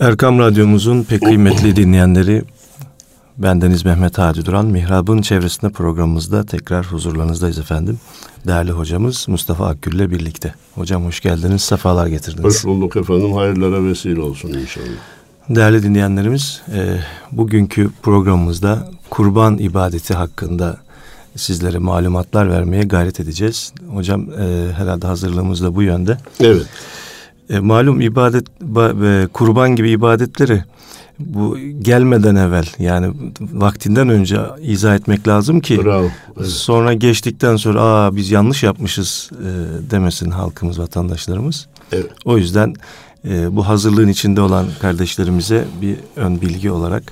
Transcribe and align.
Erkam 0.00 0.38
Radyomuzun 0.38 1.02
pek 1.02 1.22
kıymetli 1.22 1.76
dinleyenleri, 1.76 2.42
bendeniz 3.38 3.84
Mehmet 3.84 4.18
Hadi 4.18 4.46
Duran, 4.46 4.66
Mihrab'ın 4.66 5.22
çevresinde 5.22 5.72
programımızda 5.72 6.46
tekrar 6.46 6.86
huzurlarınızdayız 6.86 7.58
efendim. 7.58 7.98
Değerli 8.46 8.70
hocamız 8.70 9.28
Mustafa 9.28 9.66
Akgül 9.66 9.92
ile 9.92 10.10
birlikte. 10.10 10.54
Hocam 10.74 11.04
hoş 11.04 11.20
geldiniz, 11.20 11.62
sefalar 11.62 12.06
getirdiniz. 12.06 12.44
Hoş 12.44 12.64
bulduk 12.64 12.96
efendim, 12.96 13.32
hayırlara 13.32 13.84
vesile 13.84 14.20
olsun 14.20 14.48
inşallah. 14.48 14.86
Değerli 15.48 15.82
dinleyenlerimiz, 15.82 16.62
e, 16.74 17.00
bugünkü 17.32 17.90
programımızda 18.02 18.90
kurban 19.10 19.58
ibadeti 19.58 20.14
hakkında 20.14 20.76
sizlere 21.36 21.78
malumatlar 21.78 22.50
vermeye 22.50 22.82
gayret 22.82 23.20
edeceğiz. 23.20 23.72
Hocam 23.94 24.26
e, 24.30 24.72
herhalde 24.72 25.06
hazırlığımız 25.06 25.62
da 25.62 25.74
bu 25.74 25.82
yönde. 25.82 26.18
Evet. 26.40 26.66
E, 27.50 27.58
malum 27.58 28.00
ibadet 28.00 28.46
e, 28.48 29.28
kurban 29.32 29.76
gibi 29.76 29.90
ibadetleri 29.90 30.64
bu 31.18 31.58
gelmeden 31.58 32.34
evvel 32.34 32.66
yani 32.78 33.12
vaktinden 33.40 34.08
önce 34.08 34.40
izah 34.62 34.94
etmek 34.94 35.28
lazım 35.28 35.60
ki 35.60 35.84
Bravo, 35.84 36.08
evet. 36.36 36.48
sonra 36.48 36.92
geçtikten 36.92 37.56
sonra 37.56 37.82
aa 37.82 38.16
biz 38.16 38.30
yanlış 38.30 38.62
yapmışız 38.62 39.30
e, 39.32 39.90
demesin 39.90 40.30
halkımız 40.30 40.78
vatandaşlarımız. 40.78 41.66
Evet. 41.92 42.10
O 42.24 42.38
yüzden 42.38 42.74
e, 43.24 43.56
bu 43.56 43.68
hazırlığın 43.68 44.08
içinde 44.08 44.40
olan 44.40 44.66
kardeşlerimize 44.80 45.64
bir 45.82 45.96
ön 46.16 46.40
bilgi 46.40 46.70
olarak 46.70 47.02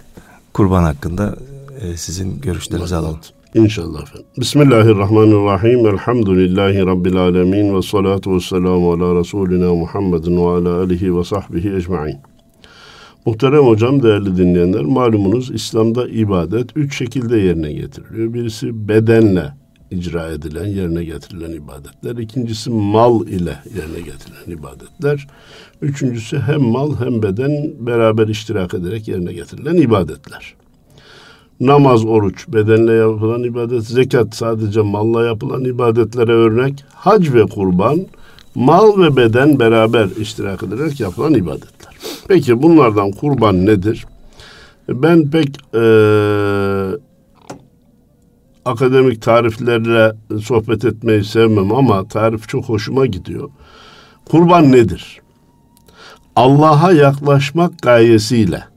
kurban 0.52 0.82
hakkında 0.82 1.36
e, 1.80 1.96
sizin 1.96 2.40
görüşlerinizi 2.40 2.96
alalım. 2.96 3.18
İnşallah 3.54 4.02
efendim. 4.02 4.26
Bismillahirrahmanirrahim. 4.40 5.86
Elhamdülillahi 5.86 6.86
Rabbil 6.86 7.16
alemin. 7.16 7.76
Ve 7.76 7.82
salatu 7.82 8.34
ve 8.34 8.40
selamu 8.40 8.92
ala 8.92 9.20
Resulina 9.20 9.74
Muhammedin 9.74 10.36
ve 10.36 10.48
ala 10.48 10.80
alihi 10.80 11.18
ve 11.18 11.24
sahbihi 11.24 11.74
ecma'in. 11.74 12.16
Muhterem 13.26 13.66
hocam, 13.66 14.02
değerli 14.02 14.36
dinleyenler, 14.36 14.84
malumunuz 14.84 15.50
İslam'da 15.50 16.08
ibadet 16.08 16.76
üç 16.76 16.98
şekilde 16.98 17.38
yerine 17.38 17.72
getiriliyor. 17.72 18.34
Birisi 18.34 18.88
bedenle 18.88 19.52
icra 19.90 20.28
edilen, 20.28 20.66
yerine 20.66 21.04
getirilen 21.04 21.52
ibadetler. 21.52 22.16
İkincisi 22.16 22.70
mal 22.70 23.26
ile 23.26 23.58
yerine 23.76 24.00
getirilen 24.00 24.58
ibadetler. 24.58 25.26
Üçüncüsü 25.82 26.38
hem 26.38 26.62
mal 26.62 26.96
hem 27.04 27.22
beden 27.22 27.72
beraber 27.86 28.28
iştirak 28.28 28.74
ederek 28.74 29.08
yerine 29.08 29.32
getirilen 29.32 29.76
ibadetler 29.76 30.54
namaz, 31.60 32.04
oruç, 32.04 32.48
bedenle 32.48 32.92
yapılan 32.92 33.42
ibadet, 33.42 33.82
zekat 33.82 34.34
sadece 34.34 34.80
malla 34.80 35.26
yapılan 35.26 35.64
ibadetlere 35.64 36.32
örnek, 36.32 36.84
hac 36.94 37.32
ve 37.32 37.46
kurban, 37.46 38.06
mal 38.54 39.02
ve 39.02 39.16
beden 39.16 39.58
beraber 39.58 40.08
iştirak 40.20 40.62
ederek 40.62 41.00
yapılan 41.00 41.34
ibadetler. 41.34 41.94
Peki 42.28 42.62
bunlardan 42.62 43.10
kurban 43.10 43.66
nedir? 43.66 44.06
Ben 44.88 45.30
pek 45.30 45.48
e, 45.74 45.84
akademik 48.64 49.22
tariflerle 49.22 50.12
sohbet 50.42 50.84
etmeyi 50.84 51.24
sevmem 51.24 51.72
ama 51.72 52.08
tarif 52.08 52.48
çok 52.48 52.64
hoşuma 52.64 53.06
gidiyor. 53.06 53.50
Kurban 54.24 54.72
nedir? 54.72 55.20
Allah'a 56.36 56.92
yaklaşmak 56.92 57.82
gayesiyle 57.82 58.73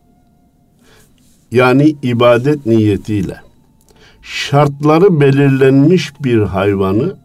yani 1.52 1.96
ibadet 2.04 2.66
niyetiyle 2.66 3.38
şartları 4.22 5.20
belirlenmiş 5.20 6.14
bir 6.24 6.42
hayvanı 6.42 7.16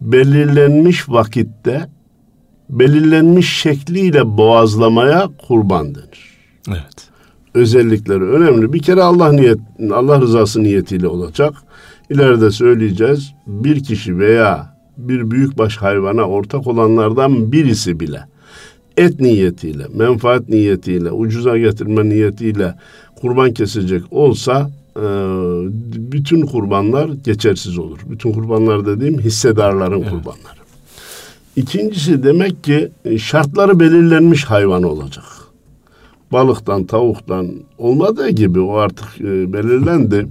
belirlenmiş 0.00 1.08
vakitte 1.08 1.88
belirlenmiş 2.70 3.52
şekliyle 3.52 4.36
boğazlamaya 4.36 5.28
kurban 5.48 5.94
denir. 5.94 6.32
Evet. 6.68 7.08
Özellikleri 7.54 8.24
önemli. 8.24 8.72
Bir 8.72 8.82
kere 8.82 9.02
Allah 9.02 9.32
niyet 9.32 9.58
Allah 9.94 10.20
rızası 10.20 10.62
niyetiyle 10.62 11.08
olacak. 11.08 11.54
İleride 12.10 12.50
söyleyeceğiz. 12.50 13.32
Bir 13.46 13.84
kişi 13.84 14.18
veya 14.18 14.76
bir 14.96 15.30
büyükbaş 15.30 15.76
hayvana 15.76 16.22
ortak 16.22 16.66
olanlardan 16.66 17.52
birisi 17.52 18.00
bile 18.00 18.24
et 18.96 19.20
niyetiyle, 19.20 19.86
menfaat 19.94 20.48
niyetiyle, 20.48 21.10
ucuza 21.10 21.58
getirme 21.58 22.08
niyetiyle 22.08 22.74
kurban 23.16 23.52
kesecek 23.52 24.02
olsa 24.10 24.70
e, 24.96 25.02
bütün 26.12 26.46
kurbanlar 26.46 27.10
geçersiz 27.24 27.78
olur. 27.78 27.98
Bütün 28.10 28.32
kurbanlar 28.32 28.86
dediğim 28.86 29.18
hissedarların 29.18 30.00
evet. 30.00 30.10
kurbanları. 30.10 30.62
İkincisi 31.56 32.22
demek 32.22 32.64
ki 32.64 32.88
e, 33.04 33.18
şartları 33.18 33.80
belirlenmiş 33.80 34.44
hayvan 34.44 34.82
olacak. 34.82 35.24
Balıktan, 36.32 36.84
tavuktan 36.84 37.48
olmadığı 37.78 38.28
gibi 38.28 38.60
o 38.60 38.76
artık 38.76 39.20
e, 39.20 39.52
belirlendi. 39.52 40.26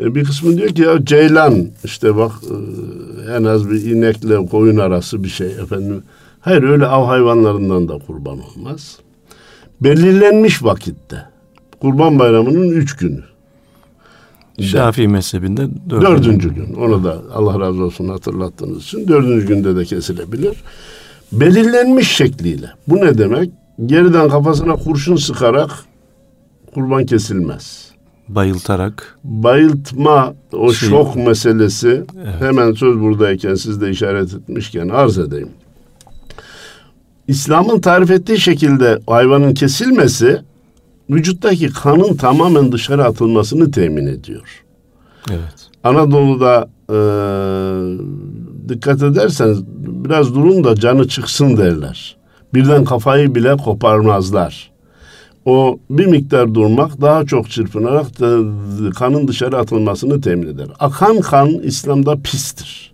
E, 0.00 0.14
bir 0.14 0.24
kısmı 0.24 0.56
diyor 0.56 0.68
ki 0.68 0.82
ya 0.82 1.04
ceylan 1.04 1.66
işte 1.84 2.16
bak 2.16 2.32
e, 2.42 3.32
en 3.32 3.44
az 3.44 3.70
bir 3.70 3.84
inekle 3.84 4.46
koyun 4.46 4.76
arası 4.76 5.24
bir 5.24 5.28
şey 5.28 5.46
efendim. 5.46 6.02
Hayır 6.46 6.62
öyle 6.62 6.86
av 6.86 7.06
hayvanlarından 7.06 7.88
da 7.88 7.98
kurban 8.06 8.38
olmaz. 8.40 8.98
Belirlenmiş 9.80 10.64
vakitte. 10.64 11.22
Kurban 11.80 12.18
Bayramı'nın 12.18 12.70
üç 12.70 12.96
günü. 12.96 13.20
Şafii 14.60 15.08
mezhebinde 15.08 15.68
dördüncü, 15.90 16.06
dördüncü 16.06 16.54
gün. 16.54 16.74
Onu 16.74 17.04
da 17.04 17.22
Allah 17.34 17.60
razı 17.60 17.84
olsun 17.84 18.08
hatırlattığınız 18.08 18.82
için 18.82 19.08
dördüncü 19.08 19.46
günde 19.46 19.76
de 19.76 19.84
kesilebilir. 19.84 20.62
Belirlenmiş 21.32 22.10
şekliyle. 22.10 22.70
Bu 22.88 22.96
ne 22.96 23.18
demek? 23.18 23.50
Geriden 23.86 24.28
kafasına 24.28 24.76
kurşun 24.76 25.16
sıkarak 25.16 25.70
kurban 26.74 27.06
kesilmez. 27.06 27.90
Bayıltarak. 28.28 29.18
Bayıltma 29.24 30.34
o 30.52 30.72
şey, 30.72 30.88
şok 30.88 31.16
meselesi 31.16 32.04
evet. 32.24 32.40
hemen 32.40 32.72
söz 32.72 33.00
buradayken 33.00 33.54
siz 33.54 33.80
de 33.80 33.90
işaret 33.90 34.34
etmişken 34.34 34.88
arz 34.88 35.18
edeyim. 35.18 35.50
İslam'ın 37.28 37.80
tarif 37.80 38.10
ettiği 38.10 38.38
şekilde 38.38 38.98
hayvanın 39.06 39.54
kesilmesi 39.54 40.40
vücuttaki 41.10 41.68
kanın 41.68 42.16
tamamen 42.16 42.72
dışarı 42.72 43.04
atılmasını 43.04 43.70
temin 43.70 44.06
ediyor. 44.06 44.64
Evet. 45.30 45.68
Anadolu'da 45.84 46.68
e, 46.90 46.98
dikkat 48.68 49.02
ederseniz 49.02 49.62
biraz 49.76 50.34
durun 50.34 50.64
da 50.64 50.74
canı 50.74 51.08
çıksın 51.08 51.56
derler. 51.56 52.16
Birden 52.54 52.84
kafayı 52.84 53.34
bile 53.34 53.56
koparmazlar. 53.56 54.70
O 55.44 55.78
bir 55.90 56.06
miktar 56.06 56.54
durmak 56.54 57.00
daha 57.00 57.24
çok 57.24 57.50
çırpınarak 57.50 58.20
da 58.20 58.40
kanın 58.90 59.28
dışarı 59.28 59.58
atılmasını 59.58 60.20
temin 60.20 60.46
eder. 60.46 60.66
Akan 60.78 61.20
kan 61.20 61.48
İslam'da 61.48 62.16
pistir. 62.16 62.92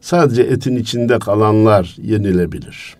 Sadece 0.00 0.42
etin 0.42 0.76
içinde 0.76 1.18
kalanlar 1.18 1.96
yenilebilir. 2.02 2.96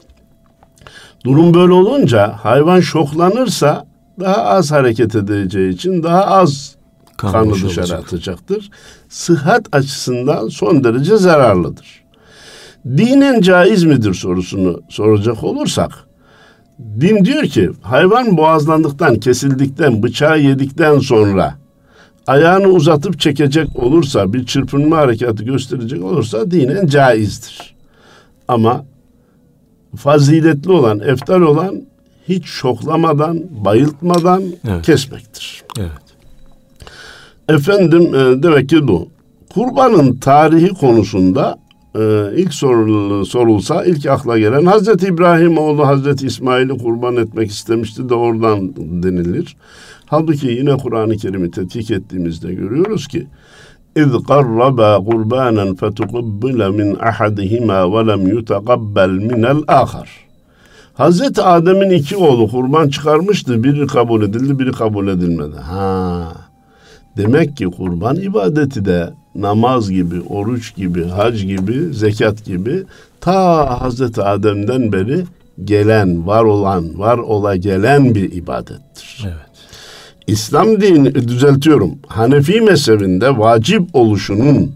Durum 1.24 1.54
böyle 1.54 1.72
olunca 1.72 2.32
hayvan 2.42 2.80
şoklanırsa 2.80 3.86
daha 4.20 4.36
az 4.36 4.72
hareket 4.72 5.14
edeceği 5.14 5.72
için 5.72 6.02
daha 6.02 6.26
az 6.26 6.76
kan 7.16 7.32
kanı 7.32 7.54
dışarı 7.54 7.68
olacak. 7.68 8.00
atacaktır. 8.00 8.70
Sıhhat 9.08 9.76
açısından 9.76 10.48
son 10.48 10.84
derece 10.84 11.16
zararlıdır. 11.16 12.04
Dinen 12.86 13.40
caiz 13.40 13.84
midir 13.84 14.14
sorusunu 14.14 14.80
soracak 14.88 15.44
olursak, 15.44 15.92
din 17.00 17.24
diyor 17.24 17.42
ki 17.42 17.70
hayvan 17.82 18.36
boğazlandıktan, 18.36 19.20
kesildikten, 19.20 20.02
bıçağı 20.02 20.40
yedikten 20.40 20.98
sonra 20.98 21.54
ayağını 22.26 22.68
uzatıp 22.68 23.20
çekecek 23.20 23.78
olursa, 23.78 24.32
bir 24.32 24.46
çırpınma 24.46 24.96
hareketi 24.96 25.44
gösterecek 25.44 26.04
olursa 26.04 26.50
dinen 26.50 26.86
caizdir. 26.86 27.74
Ama 28.48 28.84
faziletli 29.96 30.72
olan, 30.72 31.00
eftal 31.00 31.40
olan 31.40 31.82
hiç 32.28 32.46
şoklamadan, 32.46 33.42
bayıltmadan 33.64 34.42
evet. 34.68 34.86
kesmektir. 34.86 35.62
Evet. 35.78 35.90
Efendim 37.48 38.14
e, 38.14 38.42
demek 38.42 38.68
ki 38.68 38.88
bu. 38.88 39.08
Kurbanın 39.54 40.16
tarihi 40.16 40.68
konusunda 40.68 41.58
e, 41.94 42.30
ilk 42.36 42.54
sorul, 42.54 43.24
sorulsa 43.24 43.84
ilk 43.84 44.06
akla 44.06 44.38
gelen 44.38 44.66
Hazreti 44.66 45.06
İbrahim 45.06 45.58
oğlu 45.58 45.86
Hazreti 45.86 46.26
İsmail'i 46.26 46.78
kurban 46.78 47.16
etmek 47.16 47.50
istemişti 47.50 48.08
de 48.08 48.14
oradan 48.14 48.76
denilir. 48.76 49.56
Halbuki 50.06 50.46
yine 50.46 50.76
Kur'an-ı 50.76 51.16
Kerim'i 51.16 51.50
tetkik 51.50 51.90
ettiğimizde 51.90 52.54
görüyoruz 52.54 53.08
ki 53.08 53.26
اِذْ 54.01 54.11
قَرَّبَا 54.29 54.91
قُرْبَانًا 55.07 55.65
فَتُقُبِّلَ 55.79 56.59
مِنْ 56.79 56.89
أَحَدِهِمَا 57.09 57.79
وَلَمْ 57.93 58.21
يُتَقَبَّلْ 58.35 59.11
مِنَ 59.29 59.43
الْآخَرِ 59.55 60.07
Hazreti 60.93 61.41
Adem'in 61.41 61.89
iki 61.89 62.17
oğlu 62.17 62.47
kurban 62.47 62.89
çıkarmıştı. 62.89 63.63
Biri 63.63 63.87
kabul 63.87 64.21
edildi, 64.21 64.59
biri 64.59 64.71
kabul 64.71 65.07
edilmedi. 65.07 65.55
Ha. 65.55 66.33
Demek 67.17 67.57
ki 67.57 67.65
kurban 67.65 68.15
ibadeti 68.15 68.85
de 68.85 69.13
namaz 69.35 69.91
gibi, 69.91 70.21
oruç 70.29 70.75
gibi, 70.75 71.05
hac 71.05 71.41
gibi, 71.41 71.93
zekat 71.93 72.45
gibi 72.45 72.83
ta 73.21 73.81
Hazreti 73.81 74.21
Adem'den 74.21 74.91
beri 74.91 75.23
gelen, 75.63 76.27
var 76.27 76.43
olan, 76.43 76.99
var 76.99 77.17
ola 77.17 77.55
gelen 77.55 78.15
bir 78.15 78.31
ibadettir. 78.31 79.23
Evet. 79.23 79.52
İslam 80.26 80.80
dini 80.80 81.14
düzeltiyorum. 81.14 81.98
Hanefi 82.06 82.60
mezhebinde 82.60 83.38
vacip 83.38 83.82
oluşunun 83.92 84.72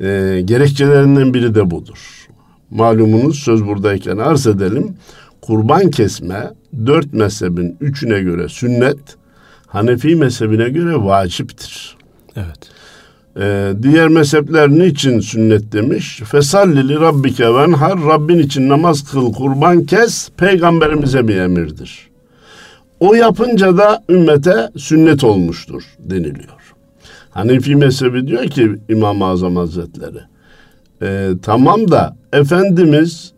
e, 0.00 0.40
gerekçelerinden 0.44 1.34
biri 1.34 1.54
de 1.54 1.70
budur. 1.70 2.26
Malumunuz 2.70 3.38
söz 3.38 3.66
buradayken 3.66 4.16
arz 4.16 4.46
edelim. 4.46 4.96
Kurban 5.42 5.90
kesme 5.90 6.50
dört 6.86 7.12
mezhebin 7.12 7.76
üçüne 7.80 8.20
göre 8.20 8.48
sünnet, 8.48 8.98
Hanefi 9.66 10.16
mezhebine 10.16 10.68
göre 10.68 11.04
vaciptir. 11.04 11.96
Evet. 12.36 12.58
Ee, 13.40 13.72
diğer 13.82 14.08
mezhepler 14.08 14.68
niçin 14.68 15.20
sünnet 15.20 15.72
demiş? 15.72 16.22
Fesallili 16.24 16.94
rabbike 16.94 17.54
venhar 17.54 18.04
Rabbin 18.04 18.38
için 18.38 18.68
namaz 18.68 19.10
kıl, 19.10 19.32
kurban 19.32 19.84
kes, 19.84 20.30
peygamberimize 20.36 21.28
bir 21.28 21.36
emirdir. 21.36 22.07
O 23.00 23.14
yapınca 23.14 23.76
da 23.76 24.04
ümmete 24.08 24.70
sünnet 24.76 25.24
olmuştur 25.24 25.82
deniliyor. 25.98 26.74
Hanefi 27.30 27.76
mezhebi 27.76 28.26
diyor 28.26 28.44
ki 28.44 28.76
İmam-ı 28.88 29.24
Azam 29.24 29.56
Hazretleri, 29.56 30.18
e, 31.02 31.30
tamam 31.42 31.90
da 31.90 32.16
Efendimiz 32.32 33.32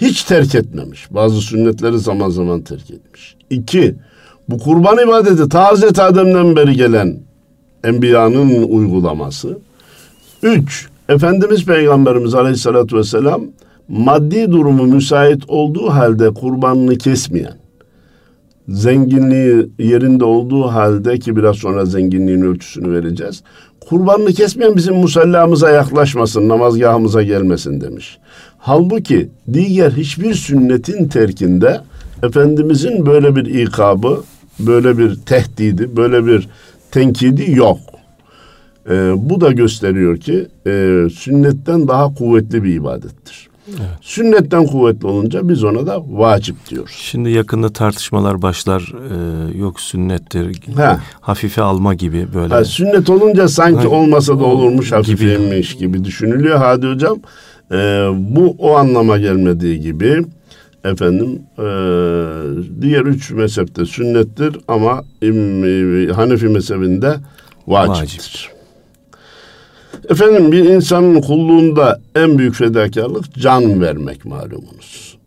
hiç 0.00 0.24
terk 0.24 0.54
etmemiş. 0.54 1.14
Bazı 1.14 1.40
sünnetleri 1.40 1.98
zaman 1.98 2.30
zaman 2.30 2.60
terk 2.60 2.90
etmiş. 2.90 3.36
İki, 3.50 3.94
bu 4.48 4.58
kurban 4.58 4.98
ibadeti 4.98 5.48
ta 5.48 5.68
Hazreti 5.68 6.02
Adem'den 6.02 6.56
beri 6.56 6.76
gelen 6.76 7.16
Enbiya'nın 7.84 8.62
uygulaması. 8.62 9.58
Üç, 10.42 10.88
Efendimiz 11.08 11.64
Peygamberimiz 11.64 12.34
Aleyhisselatü 12.34 12.96
Vesselam 12.96 13.42
maddi 13.88 14.52
durumu 14.52 14.84
müsait 14.84 15.42
olduğu 15.48 15.90
halde 15.90 16.34
kurbanını 16.34 16.98
kesmeyen, 16.98 17.56
zenginliği 18.68 19.70
yerinde 19.78 20.24
olduğu 20.24 20.62
halde 20.62 21.18
ki 21.18 21.36
biraz 21.36 21.56
sonra 21.56 21.84
zenginliğin 21.84 22.42
ölçüsünü 22.42 22.92
vereceğiz. 22.92 23.42
Kurbanını 23.80 24.32
kesmeyen 24.32 24.76
bizim 24.76 24.94
musallamıza 24.94 25.70
yaklaşmasın, 25.70 26.48
namazgahımıza 26.48 27.22
gelmesin 27.22 27.80
demiş. 27.80 28.18
Halbuki 28.58 29.28
diğer 29.52 29.90
hiçbir 29.90 30.34
sünnetin 30.34 31.08
terkinde 31.08 31.80
Efendimizin 32.22 33.06
böyle 33.06 33.36
bir 33.36 33.44
ikabı, 33.44 34.22
böyle 34.58 34.98
bir 34.98 35.16
tehdidi, 35.16 35.96
böyle 35.96 36.26
bir 36.26 36.48
tenkidi 36.90 37.50
yok. 37.50 37.78
Ee, 38.90 39.12
bu 39.16 39.40
da 39.40 39.52
gösteriyor 39.52 40.16
ki 40.16 40.46
e, 40.66 41.06
sünnetten 41.12 41.88
daha 41.88 42.14
kuvvetli 42.14 42.64
bir 42.64 42.74
ibadettir. 42.74 43.49
Evet. 43.70 43.90
Sünnetten 44.00 44.66
kuvvetli 44.66 45.06
olunca 45.06 45.48
biz 45.48 45.64
ona 45.64 45.86
da 45.86 46.02
vacip 46.10 46.70
diyoruz. 46.70 46.96
Şimdi 46.96 47.30
yakında 47.30 47.72
tartışmalar 47.72 48.42
başlar. 48.42 48.92
Ee, 49.10 49.58
yok 49.58 49.80
sünnettir. 49.80 50.60
Ha. 50.76 51.00
Hafife 51.20 51.62
alma 51.62 51.94
gibi 51.94 52.26
böyle. 52.34 52.54
Ha, 52.54 52.64
sünnet 52.64 53.10
olunca 53.10 53.48
sanki 53.48 53.82
ha, 53.82 53.88
olmasa 53.88 54.40
da 54.40 54.44
olurmuş 54.44 54.92
hafifeymiş 54.92 55.74
gibi. 55.74 55.78
gibi 55.92 56.04
düşünülüyor 56.04 56.58
Hadi 56.58 56.86
hocam. 56.86 57.18
E, 57.72 57.76
bu 58.16 58.54
o 58.58 58.76
anlama 58.76 59.18
gelmediği 59.18 59.80
gibi 59.80 60.24
efendim 60.84 61.42
e, 61.58 61.62
diğer 62.82 63.02
üç 63.02 63.30
mezhepte 63.30 63.84
sünnettir 63.84 64.56
ama 64.68 65.04
im, 65.22 66.12
Hanefi 66.12 66.46
mezhebinde 66.48 67.16
vaciptir. 67.66 68.48
Vacip. 68.50 68.59
Efendim 70.10 70.52
bir 70.52 70.64
insanın 70.64 71.20
kulluğunda 71.20 72.00
en 72.14 72.38
büyük 72.38 72.54
fedakarlık 72.54 73.34
can 73.34 73.80
vermek 73.80 74.24
malumunuz. 74.24 75.18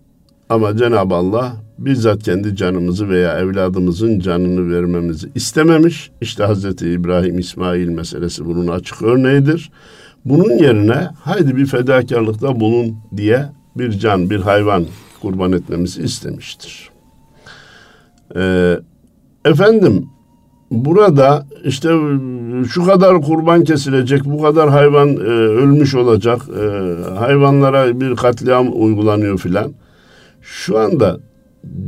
Ama 0.50 0.78
Cenab-ı 0.78 1.16
Allah 1.16 1.54
bizzat 1.78 2.24
kendi 2.24 2.56
canımızı 2.56 3.10
veya 3.10 3.40
evladımızın 3.40 4.20
canını 4.20 4.72
vermemizi 4.74 5.30
istememiş. 5.36 6.12
İşte 6.22 6.44
Hazreti 6.44 6.90
İbrahim 6.90 7.40
İsmail 7.40 7.88
meselesi 7.88 8.46
bunun 8.46 8.68
açık 8.68 9.02
örneğidir. 9.02 9.72
Bunun 10.26 10.58
yerine 10.58 11.08
haydi 11.20 11.58
bir 11.58 11.66
fedakarlıkta 11.66 12.60
bulun 12.60 12.96
diye 13.18 13.46
bir 13.76 13.92
can, 13.92 14.30
bir 14.30 14.40
hayvan 14.40 14.86
kurban 15.22 15.52
etmemizi 15.52 16.02
istemiştir. 16.04 16.90
Ee, 18.36 18.80
efendim 19.46 20.10
burada 20.74 21.46
işte 21.66 21.90
şu 22.70 22.86
kadar 22.86 23.22
kurban 23.22 23.64
kesilecek, 23.64 24.26
bu 24.26 24.42
kadar 24.42 24.70
hayvan 24.70 25.10
e, 25.10 25.20
ölmüş 25.30 25.96
olacak, 25.96 26.42
e, 26.50 26.66
hayvanlara 27.16 28.02
bir 28.02 28.16
katliam 28.16 28.68
uygulanıyor 28.74 29.38
filan. 29.38 29.74
Şu 30.42 30.80
anda 30.80 31.20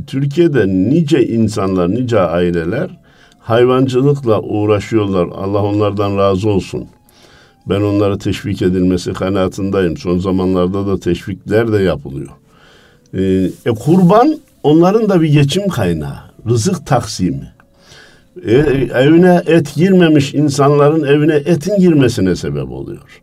Türkiye'de 0.08 0.68
nice 0.68 1.28
insanlar, 1.28 1.90
nice 1.90 2.20
aileler 2.20 2.90
hayvancılıkla 3.40 4.42
uğraşıyorlar. 4.42 5.28
Allah 5.28 5.64
onlardan 5.64 6.18
razı 6.18 6.50
olsun. 6.50 6.86
Ben 7.70 7.82
onlara 7.82 8.18
teşvik 8.18 8.62
edilmesi 8.62 9.14
kanaatindeyim. 9.14 9.98
Son 9.98 10.20
zamanlarda 10.20 10.88
da 10.88 11.00
teşvikler 11.00 11.74
de 11.74 11.78
yapılıyor. 11.78 12.32
Ee, 13.14 13.50
e, 13.66 13.70
kurban 13.70 14.38
onların 14.64 15.10
da 15.10 15.22
bir 15.22 15.28
geçim 15.34 15.68
kaynağı. 15.68 16.18
Rızık 16.50 16.88
taksimi. 16.88 17.55
E, 18.44 18.54
evine 18.94 19.42
et 19.46 19.76
girmemiş 19.76 20.34
insanların 20.34 21.04
evine 21.04 21.36
etin 21.36 21.80
girmesine 21.80 22.36
sebep 22.36 22.72
oluyor. 22.72 23.22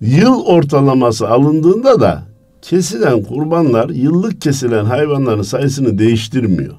Yıl 0.00 0.44
ortalaması 0.44 1.28
alındığında 1.28 2.00
da 2.00 2.22
kesilen 2.62 3.22
kurbanlar 3.22 3.88
yıllık 3.88 4.40
kesilen 4.40 4.84
hayvanların 4.84 5.42
sayısını 5.42 5.98
değiştirmiyor. 5.98 6.74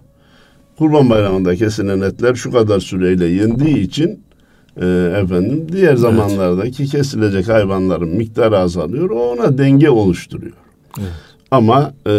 Kurban 0.78 1.10
bayramında 1.10 1.56
kesilen 1.56 2.02
etler 2.02 2.36
şu 2.36 2.52
kadar 2.52 2.80
süreyle 2.80 3.26
yendiği 3.26 3.78
için 3.78 4.24
e, 4.82 4.86
efendim 5.24 5.68
diğer 5.72 5.96
zamanlardaki 5.96 6.86
kesilecek 6.86 7.48
hayvanların 7.48 8.10
miktarı 8.10 8.58
azalıyor. 8.58 9.10
O 9.10 9.32
ona 9.32 9.58
denge 9.58 9.90
oluşturuyor. 9.90 10.54
Evet. 11.00 11.33
Ama 11.54 11.94
e, 12.08 12.14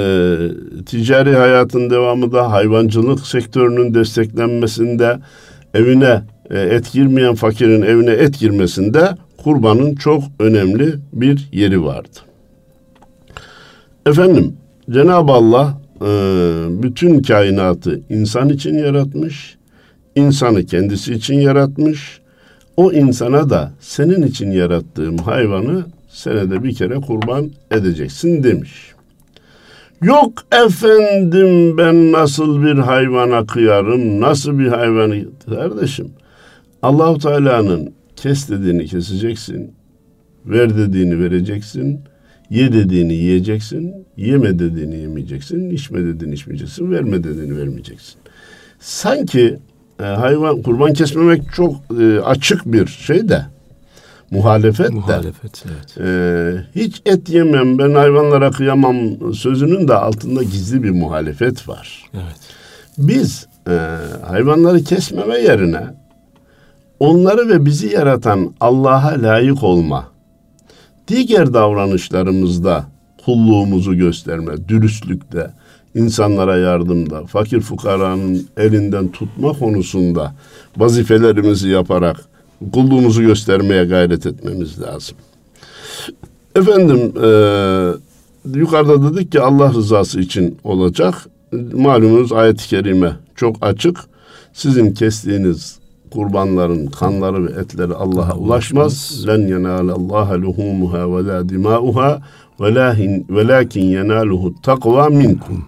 ticari 0.86 1.36
hayatın 1.36 1.90
devamı 1.90 2.32
da 2.32 2.52
hayvancılık 2.52 3.26
sektörünün 3.26 3.94
desteklenmesinde 3.94 5.18
evine 5.74 6.22
e, 6.50 6.60
et 6.60 6.92
girmeyen 6.92 7.34
fakirin 7.34 7.82
evine 7.82 8.10
et 8.10 8.38
girmesinde 8.38 9.08
kurbanın 9.36 9.94
çok 9.94 10.22
önemli 10.40 10.94
bir 11.12 11.48
yeri 11.52 11.84
vardı. 11.84 12.18
Efendim 14.06 14.56
Cenab-ı 14.90 15.32
Allah 15.32 15.80
e, 16.00 16.06
bütün 16.82 17.22
kainatı 17.22 18.00
insan 18.08 18.48
için 18.48 18.74
yaratmış, 18.74 19.56
insanı 20.16 20.66
kendisi 20.66 21.14
için 21.14 21.34
yaratmış. 21.34 22.20
O 22.76 22.92
insana 22.92 23.50
da 23.50 23.72
senin 23.80 24.22
için 24.22 24.50
yarattığım 24.50 25.18
hayvanı 25.18 25.84
senede 26.08 26.62
bir 26.62 26.74
kere 26.74 26.94
kurban 26.94 27.50
edeceksin 27.70 28.42
demiş. 28.42 28.93
Yok 30.04 30.32
efendim 30.52 31.78
ben 31.78 32.12
nasıl 32.12 32.62
bir 32.62 32.78
hayvana 32.78 33.46
kıyarım, 33.46 34.20
nasıl 34.20 34.58
bir 34.58 34.68
hayvanı 34.68 35.24
kardeşim. 35.50 36.08
Allahu 36.82 37.18
Teala'nın 37.18 37.92
kes 38.16 38.50
dediğini 38.50 38.86
keseceksin, 38.86 39.72
ver 40.46 40.76
dediğini 40.76 41.20
vereceksin, 41.20 42.00
ye 42.50 42.72
dediğini 42.72 43.14
yiyeceksin, 43.14 43.94
yeme 44.16 44.58
dediğini 44.58 44.96
yemeyeceksin, 44.96 45.70
içme 45.70 46.04
dediğini 46.04 46.34
içmeyeceksin, 46.34 46.90
verme 46.90 47.24
dediğini 47.24 47.58
vermeyeceksin. 47.58 48.14
Sanki 48.78 49.58
e, 50.00 50.04
hayvan 50.04 50.62
kurban 50.62 50.92
kesmemek 50.92 51.42
çok 51.56 51.74
e, 52.00 52.20
açık 52.20 52.66
bir 52.66 52.86
şey 52.86 53.28
de 53.28 53.42
muhalefet, 54.30 54.90
muhalefet 54.90 55.64
de. 55.64 55.68
Evet. 55.70 55.98
E, 56.74 56.80
hiç 56.80 57.02
et 57.06 57.28
yemem 57.28 57.78
ben 57.78 57.94
hayvanlara 57.94 58.50
kıyamam 58.50 58.96
sözünün 59.34 59.88
de 59.88 59.94
altında 59.94 60.42
gizli 60.42 60.82
bir 60.82 60.90
muhalefet 60.90 61.68
var. 61.68 62.10
Evet. 62.14 62.40
Biz 62.98 63.46
e, 63.68 63.78
hayvanları 64.26 64.84
kesmeme 64.84 65.38
yerine 65.38 65.94
onları 67.00 67.48
ve 67.48 67.66
bizi 67.66 67.94
yaratan 67.94 68.54
Allah'a 68.60 69.22
layık 69.22 69.62
olma, 69.62 70.08
diğer 71.08 71.54
davranışlarımızda 71.54 72.84
kulluğumuzu 73.24 73.94
gösterme, 73.94 74.68
dürüstlükte, 74.68 75.50
insanlara 75.94 76.56
yardımda, 76.56 77.26
fakir 77.26 77.60
fukaranın 77.60 78.48
elinden 78.56 79.08
tutma 79.08 79.52
konusunda 79.52 80.34
vazifelerimizi 80.76 81.68
yaparak 81.68 82.33
kulluğumuzu 82.72 83.22
göstermeye 83.22 83.84
gayret 83.84 84.26
etmemiz 84.26 84.80
lazım. 84.80 85.16
Efendim 86.54 87.12
e, 87.22 87.28
yukarıda 88.58 89.14
dedik 89.14 89.32
ki 89.32 89.40
Allah 89.40 89.72
rızası 89.72 90.20
için 90.20 90.58
olacak. 90.64 91.26
Malumunuz 91.72 92.32
ayet-i 92.32 92.68
kerime 92.68 93.12
çok 93.36 93.56
açık. 93.60 93.98
Sizin 94.52 94.92
kestiğiniz 94.92 95.78
kurbanların 96.10 96.86
kanları 96.86 97.46
ve 97.46 97.60
etleri 97.60 97.94
Allah'a 97.94 98.36
ulaşmaz. 98.36 99.24
Len 99.26 99.46
yenalallaha 99.46 100.34
luhumuha 100.34 101.16
ve 101.16 101.24
la 101.26 101.48
dimauha 101.48 102.22
velakin 102.60 103.26
velakin 103.30 103.84
yenaluhu 103.84 104.54
takva 104.62 105.08
minkum. 105.08 105.64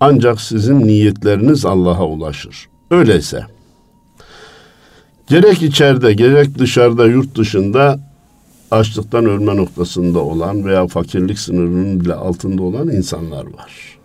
Ancak 0.00 0.40
sizin 0.40 0.80
niyetleriniz 0.80 1.64
Allah'a 1.64 2.06
ulaşır. 2.06 2.68
Öyleyse 2.90 3.44
gerek 5.30 5.62
içeride 5.62 6.12
gerek 6.12 6.58
dışarıda 6.58 7.06
yurt 7.06 7.38
dışında 7.38 8.00
açlıktan 8.70 9.24
ölme 9.24 9.56
noktasında 9.56 10.18
olan 10.18 10.64
veya 10.64 10.86
fakirlik 10.86 11.38
sınırının 11.38 12.00
bile 12.00 12.14
altında 12.14 12.62
olan 12.62 12.88
insanlar 12.88 13.44
var. 13.44 13.98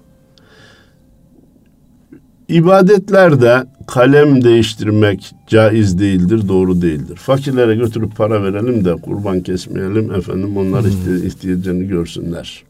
İbadetlerde 2.48 3.63
kalem 3.88 4.44
değiştirmek 4.44 5.32
caiz 5.48 6.00
değildir, 6.00 6.48
doğru 6.48 6.82
değildir. 6.82 7.15
Fakirlere 7.15 7.75
götürüp 7.75 8.15
para 8.15 8.44
verelim 8.44 8.86
de 8.86 8.96
kurban 8.96 9.41
kesmeyelim 9.41 10.12
efendim 10.12 10.58
onlar 10.58 10.84
hmm. 10.84 11.27
ihtiyacını 11.27 11.84
görsünler. 11.84 12.63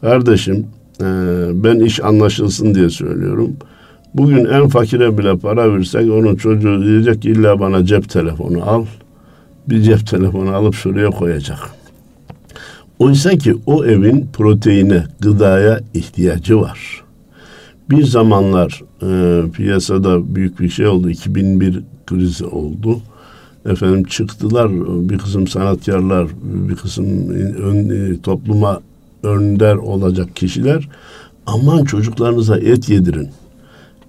Kardeşim 0.00 0.66
ben 1.52 1.80
iş 1.80 2.04
anlaşılsın 2.04 2.74
diye 2.74 2.90
söylüyorum. 2.90 3.56
Bugün 4.14 4.44
en 4.44 4.68
fakire 4.68 5.18
bile 5.18 5.36
para 5.36 5.74
versek 5.74 6.10
onun 6.10 6.36
çocuğu 6.36 6.84
diyecek 6.84 7.24
illa 7.24 7.60
bana 7.60 7.84
cep 7.86 8.08
telefonu 8.08 8.70
al. 8.70 8.86
Bir 9.68 9.82
cep 9.82 10.06
telefonu 10.06 10.54
alıp 10.54 10.74
şuraya 10.74 11.10
koyacak. 11.10 11.58
Oysa 12.98 13.30
ki 13.30 13.56
o 13.66 13.84
evin 13.84 14.28
proteine, 14.32 15.04
gıdaya 15.20 15.80
ihtiyacı 15.94 16.60
var. 16.60 17.04
Bir 17.90 18.04
zamanlar 18.04 18.82
e, 19.02 19.42
piyasada 19.50 20.34
büyük 20.34 20.60
bir 20.60 20.68
şey 20.68 20.86
oldu. 20.86 21.10
2001 21.10 21.80
krizi 22.06 22.44
oldu. 22.44 23.00
Efendim 23.66 24.04
çıktılar 24.04 24.70
bir 25.08 25.18
kısım 25.18 25.46
sanatkarlar, 25.46 26.26
bir 26.42 26.76
kısım 26.76 27.28
ön, 27.62 27.88
e, 27.88 28.20
topluma 28.20 28.80
önder 29.22 29.74
olacak 29.74 30.36
kişiler. 30.36 30.88
Aman 31.46 31.84
çocuklarınıza 31.84 32.58
et 32.58 32.88
yedirin. 32.88 33.28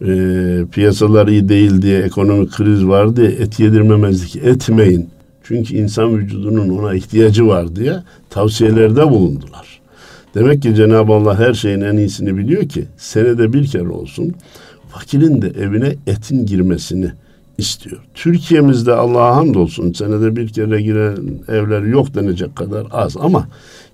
E, 0.08 0.66
piyasalar 0.72 1.28
iyi 1.28 1.50
değil 1.50 1.82
diye 1.82 2.02
ekonomik 2.02 2.52
kriz 2.52 2.86
var 2.86 3.16
diye 3.16 3.28
et 3.28 3.60
yedirmemezlik 3.60 4.36
etmeyin. 4.36 5.10
Çünkü 5.44 5.76
insan 5.76 6.18
vücudunun 6.18 6.70
ona 6.70 6.94
ihtiyacı 6.94 7.48
var 7.48 7.76
diye 7.76 7.94
tavsiyelerde 8.30 9.10
bulundular. 9.10 9.82
Demek 10.36 10.62
ki 10.62 10.76
Cenab-ı 10.76 11.14
Allah 11.14 11.40
her 11.40 11.54
şeyin 11.54 11.82
en 11.82 11.98
iyisini 11.98 12.38
biliyor 12.38 12.70
ki 12.70 12.86
senede 12.98 13.54
bir 13.54 13.68
kere 13.68 13.90
olsun 13.90 14.34
fakirin 14.90 15.42
de 15.42 15.48
evine 15.48 15.96
etin 16.08 16.46
girmesini 16.46 17.12
istiyor. 17.58 17.98
Türkiye'mizde 18.14 18.94
Allah'a 18.94 19.36
hamdolsun 19.36 19.94
senede 19.94 20.36
bir 20.36 20.48
kere 20.48 20.82
giren 20.82 21.18
evler 21.48 21.82
yok 21.82 22.16
denecek 22.16 22.56
kadar 22.56 22.88
az 22.92 23.18
ama 23.18 23.48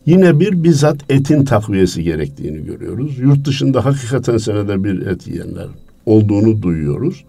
yine 0.06 0.40
bir 0.40 0.64
bizzat 0.64 0.98
etin 1.10 1.46
takviyesi 1.46 2.04
gerektiğini 2.04 2.66
görüyoruz. 2.66 3.20
Yurt 3.20 3.46
dışında 3.46 3.86
hakikaten 3.86 4.38
senede 4.38 4.84
bir 4.84 5.08
et 5.08 5.28
yiyenler 5.28 5.68
olduğunu 6.08 6.62
duyuyoruz. 6.62 7.24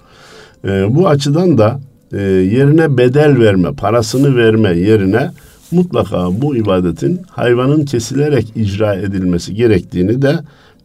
Ee, 0.65 0.87
bu 0.91 1.09
açıdan 1.09 1.59
da 1.59 1.81
e, 2.13 2.23
yerine 2.23 2.99
bedel 2.99 3.39
verme, 3.39 3.73
parasını 3.73 4.37
verme 4.37 4.79
yerine 4.79 5.31
mutlaka 5.71 6.43
bu 6.43 6.57
ibadetin 6.57 7.21
hayvanın 7.31 7.85
kesilerek 7.85 8.53
icra 8.57 8.95
edilmesi 8.95 9.55
gerektiğini 9.55 10.23
de 10.23 10.39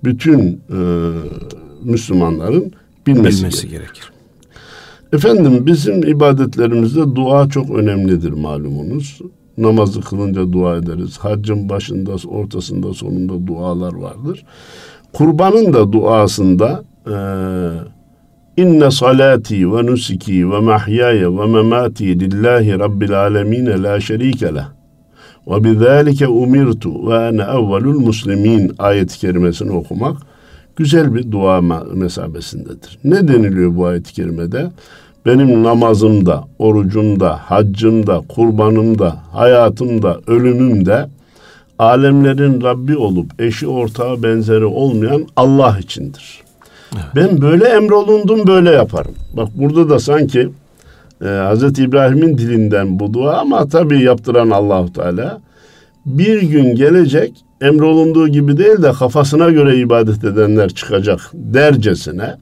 bütün 0.03 0.39
e, 0.39 0.79
Müslümanların 1.83 2.71
bilmesi, 3.07 3.37
bilmesi 3.37 3.69
gerekir. 3.69 3.79
gerekir. 3.79 4.13
Efendim 5.13 5.65
bizim 5.65 6.07
ibadetlerimizde 6.07 7.15
dua 7.15 7.49
çok 7.49 7.69
önemlidir 7.69 8.31
malumunuz. 8.31 9.19
Namazı 9.57 10.01
kılınca 10.01 10.51
dua 10.51 10.77
ederiz. 10.77 11.17
Haccın 11.17 11.69
başında, 11.69 12.11
ortasında, 12.27 12.93
sonunda 12.93 13.47
dualar 13.47 13.93
vardır. 13.93 14.45
Kurbanın 15.13 15.73
da 15.73 15.91
duasında 15.91 16.83
e, 16.83 16.92
İnne 18.57 18.91
salati 18.91 19.73
ve 19.73 19.85
nusuki 19.85 20.51
ve 20.51 20.59
mahyaya 20.59 21.37
ve 21.37 21.45
memati 21.45 22.19
lillahi 22.19 22.79
rabbil 22.79 23.19
alemin 23.19 23.83
la 23.83 23.99
şerike 23.99 24.55
leh. 24.55 24.65
Ve 25.47 25.63
bizalike 25.63 26.27
umirtu 26.27 27.09
ve 27.09 27.15
ene 27.15 27.41
evvelul 27.41 27.99
muslimin 27.99 28.75
ayet-i 28.79 29.19
kerimesini 29.19 29.71
okumak 29.71 30.17
güzel 30.75 31.15
bir 31.15 31.31
dua 31.31 31.61
mesabesindedir. 31.93 32.99
Ne 33.03 33.27
deniliyor 33.27 33.75
bu 33.75 33.85
ayet-i 33.85 34.13
kerimede? 34.13 34.71
Benim 35.25 35.63
namazımda, 35.63 36.43
orucumda, 36.59 37.37
haccımda, 37.37 38.21
kurbanımda, 38.29 39.15
hayatımda, 39.31 40.19
ölümümde 40.27 41.09
alemlerin 41.79 42.61
Rabbi 42.61 42.97
olup 42.97 43.41
eşi 43.41 43.67
ortağı 43.67 44.23
benzeri 44.23 44.65
olmayan 44.65 45.27
Allah 45.35 45.79
içindir. 45.79 46.42
Ben 47.15 47.41
böyle 47.41 47.65
emrolundum 47.65 48.47
böyle 48.47 48.71
yaparım. 48.71 49.11
Bak 49.33 49.49
burada 49.55 49.89
da 49.89 49.99
sanki 49.99 50.49
e, 51.21 51.25
Hz. 51.25 51.79
İbrahim'in 51.79 52.37
dilinden 52.37 52.99
bu 52.99 53.13
dua 53.13 53.37
ama 53.37 53.67
tabii 53.67 54.03
yaptıran 54.03 54.49
Allahu 54.49 54.93
Teala 54.93 55.41
bir 56.05 56.41
gün 56.41 56.75
gelecek 56.75 57.45
emrolunduğu 57.61 58.27
gibi 58.27 58.57
değil 58.57 58.83
de 58.83 58.91
kafasına 58.91 59.49
göre 59.49 59.77
ibadet 59.77 60.23
edenler 60.23 60.69
çıkacak 60.69 61.19
dercesine 61.33 62.35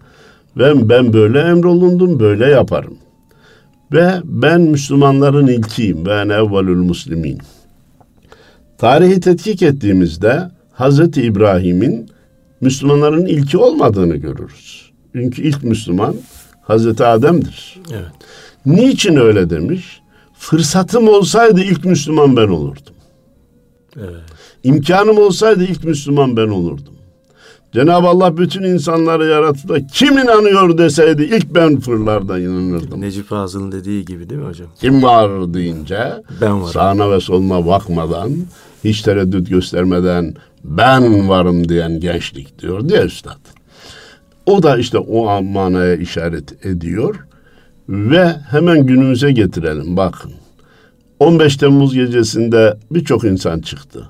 ben 0.57 0.89
ben 0.89 1.13
böyle 1.13 1.39
emrolundum 1.39 2.19
böyle 2.19 2.45
yaparım. 2.45 2.97
Ve 3.93 4.11
ben 4.23 4.61
Müslümanların 4.61 5.47
ilkiyim. 5.47 6.05
Ben 6.05 6.29
evvelül 6.29 6.77
muslimin. 6.77 7.37
Tarihi 8.77 9.19
tetkik 9.19 9.61
ettiğimizde 9.61 10.41
Hazreti 10.73 11.21
İbrahim'in 11.21 12.09
Müslümanların 12.61 13.25
ilki 13.25 13.57
olmadığını 13.57 14.15
görürüz. 14.15 14.91
Çünkü 15.15 15.41
ilk 15.41 15.63
Müslüman 15.63 16.15
Hazreti 16.61 17.05
Adem'dir. 17.05 17.79
Evet. 17.91 18.11
Niçin 18.65 19.15
öyle 19.15 19.49
demiş? 19.49 20.01
Fırsatım 20.37 21.07
olsaydı 21.07 21.61
ilk 21.61 21.85
Müslüman 21.85 22.37
ben 22.37 22.47
olurdum. 22.47 22.93
Evet. 23.97 24.21
İmkanım 24.63 25.17
olsaydı 25.17 25.63
ilk 25.63 25.83
Müslüman 25.83 26.37
ben 26.37 26.47
olurdum. 26.47 26.93
Cenab-ı 27.73 28.07
Allah 28.07 28.37
bütün 28.37 28.63
insanları 28.63 29.25
yarattı 29.25 29.69
da 29.69 29.87
kim 29.87 30.17
inanıyor 30.17 30.77
deseydi 30.77 31.23
ilk 31.23 31.55
ben 31.55 31.79
fırlarda 31.79 32.39
inanırdım. 32.39 33.01
Necip 33.01 33.27
Fazıl'ın 33.27 33.71
dediği 33.71 34.05
gibi 34.05 34.29
değil 34.29 34.41
mi 34.41 34.47
hocam? 34.47 34.67
Kim 34.79 35.03
var 35.03 35.53
deyince 35.53 36.13
ben 36.41 36.61
varım. 36.61 36.73
sağına 36.73 37.11
ve 37.11 37.19
soluna 37.19 37.67
bakmadan 37.67 38.31
hiç 38.83 39.01
tereddüt 39.01 39.49
göstermeden 39.49 40.35
ben 40.63 41.29
varım 41.29 41.69
diyen 41.69 41.99
gençlik 41.99 42.59
diyor 42.59 42.89
diye 42.89 43.01
üstad. 43.01 43.39
O 44.45 44.63
da 44.63 44.77
işte 44.77 44.97
o 44.97 45.41
manaya 45.43 45.95
işaret 45.95 46.65
ediyor 46.65 47.15
ve 47.89 48.35
hemen 48.49 48.85
günümüze 48.85 49.31
getirelim 49.31 49.97
bakın. 49.97 50.31
15 51.19 51.57
Temmuz 51.57 51.93
gecesinde 51.93 52.77
birçok 52.91 53.23
insan 53.23 53.59
çıktı. 53.59 54.09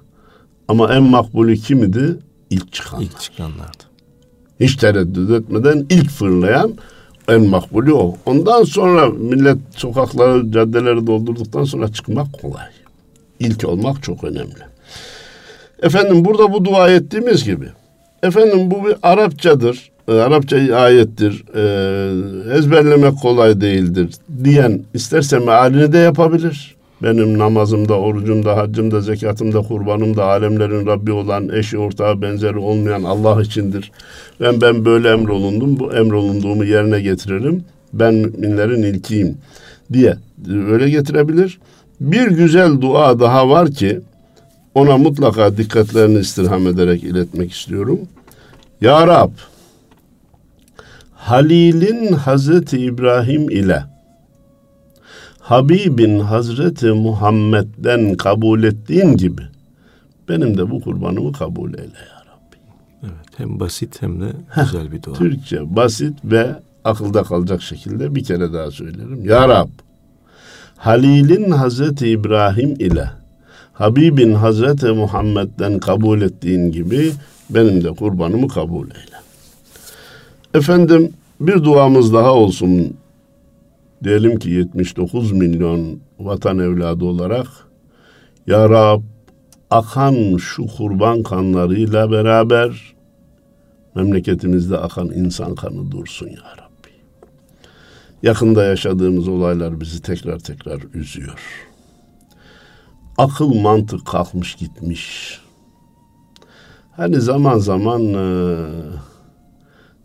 Ama 0.68 0.94
en 0.94 1.04
makbulü 1.04 1.58
kimidi? 1.58 2.20
İlk 2.50 2.74
çıkanlar. 2.74 3.04
İlk 3.04 3.20
çıkanlardı. 3.20 3.84
Hiç 4.60 4.76
tereddüt 4.76 5.32
etmeden 5.32 5.86
ilk 5.90 6.10
fırlayan 6.10 6.74
en 7.28 7.48
makbulü 7.48 7.94
o. 7.94 8.16
Ondan 8.26 8.64
sonra 8.64 9.10
millet 9.10 9.58
sokakları, 9.76 10.52
caddeleri 10.52 11.08
doldurduktan 11.08 11.64
sonra 11.64 11.88
çıkmak 11.88 12.34
kolay. 12.34 12.66
İlk 13.40 13.66
olmak 13.66 14.04
çok 14.04 14.24
önemli. 14.24 14.71
Efendim 15.82 16.26
burada 16.26 16.54
bu 16.54 16.66
dua 16.66 16.90
ettiğimiz 16.90 17.44
gibi. 17.44 17.66
Efendim 18.24 18.72
bu 18.72 18.88
bir 18.88 18.96
Arapçadır. 19.04 19.92
E, 20.08 20.14
Arapça 20.14 20.76
ayettir. 20.76 21.44
E, 21.56 21.64
ezberlemek 22.58 23.20
kolay 23.22 23.62
değildir 23.62 24.10
diyen 24.44 24.82
isterse 24.94 25.40
mealini 25.40 25.94
de 25.94 25.98
yapabilir. 25.98 26.76
Benim 27.04 27.38
namazımda, 27.38 28.00
orucumda, 28.00 28.58
haccımda, 28.58 29.02
zekatımda, 29.02 29.62
kurbanımda 29.62 30.26
alemlerin 30.26 30.86
Rabbi 30.86 31.12
olan, 31.12 31.50
eşi 31.50 31.78
ortağı 31.78 32.22
benzeri 32.22 32.58
olmayan 32.58 33.04
Allah 33.04 33.42
içindir. 33.42 33.92
Ben 34.40 34.62
ben 34.62 34.86
böyle 34.86 35.10
emrolundum, 35.10 35.80
bu 35.80 35.94
emrolunduğumu 35.94 36.66
yerine 36.66 37.02
getiririm. 37.02 37.64
Ben 37.94 38.14
müminlerin 38.14 38.84
ilkiyim 38.84 39.38
diye 39.94 40.16
öyle 40.72 40.90
getirebilir. 40.90 41.60
Bir 42.02 42.28
güzel 42.28 42.82
dua 42.82 43.20
daha 43.20 43.50
var 43.50 43.72
ki 43.72 44.00
ona 44.76 44.98
mutlaka 44.98 45.58
dikkatlerini 45.58 46.20
istirham 46.20 46.68
ederek 46.68 47.04
iletmek 47.04 47.52
istiyorum. 47.52 48.00
Ya 48.82 49.08
Rab, 49.08 49.32
Halil'in 51.14 52.14
Hazreti 52.14 52.78
İbrahim 52.78 53.50
ile 53.50 53.84
Habibin 55.40 56.20
Hazreti 56.20 56.88
Muhammed'den 56.88 58.18
kabul 58.18 58.64
ettiğin 58.64 59.18
gibi 59.18 59.42
benim 60.30 60.58
de 60.58 60.72
bu 60.72 60.82
kurbanımı 60.82 61.34
kabul 61.34 61.74
eyle 61.74 61.82
ya 61.82 62.24
Rabbi. 62.26 62.56
Evet, 63.04 63.28
hem 63.38 63.60
basit 63.60 64.02
hem 64.02 64.22
de 64.22 64.26
güzel 64.62 64.92
bir 64.92 65.04
dua. 65.04 65.14
Türkçe 65.14 65.76
basit 65.76 66.14
ve 66.24 66.56
akılda 66.84 67.24
kalacak 67.24 67.62
şekilde 67.62 68.16
bir 68.16 68.24
kere 68.24 68.54
daha 68.54 68.72
söylerim. 68.72 69.26
Ya 69.26 69.50
Rab, 69.50 69.70
Halil'in 70.78 71.52
Hazreti 71.52 72.10
İbrahim 72.10 72.76
ile 72.80 73.21
Habibin 73.82 74.34
Hazreti 74.34 74.86
Muhammed'den 74.86 75.80
kabul 75.80 76.22
ettiğin 76.22 76.72
gibi 76.72 77.12
benim 77.50 77.84
de 77.84 77.90
kurbanımı 77.90 78.48
kabul 78.48 78.86
eyle. 78.86 79.18
Efendim 80.54 81.14
bir 81.40 81.64
duamız 81.64 82.14
daha 82.14 82.34
olsun. 82.34 82.98
Diyelim 84.04 84.40
ki 84.40 84.50
79 84.50 85.32
milyon 85.32 86.00
vatan 86.20 86.60
evladı 86.60 87.06
olarak 87.06 87.48
Ya 88.48 88.70
Rab 88.70 89.02
akan 89.70 90.38
şu 90.38 90.68
kurban 90.78 91.24
kanlarıyla 91.24 92.12
beraber 92.12 92.94
memleketimizde 93.96 94.78
akan 94.78 95.08
insan 95.08 95.56
kanı 95.56 95.92
dursun 95.92 96.28
ya 96.28 96.52
Rabbi. 96.58 96.92
Yakında 98.24 98.64
yaşadığımız 98.64 99.28
olaylar 99.28 99.82
bizi 99.82 100.02
tekrar 100.02 100.40
tekrar 100.40 100.82
üzüyor. 100.94 101.71
Akıl 103.22 103.54
mantık 103.54 104.06
kalkmış 104.06 104.56
gitmiş. 104.56 105.38
Hani 106.92 107.22
zaman 107.22 107.58
zaman 107.58 108.02
e, 108.02 108.56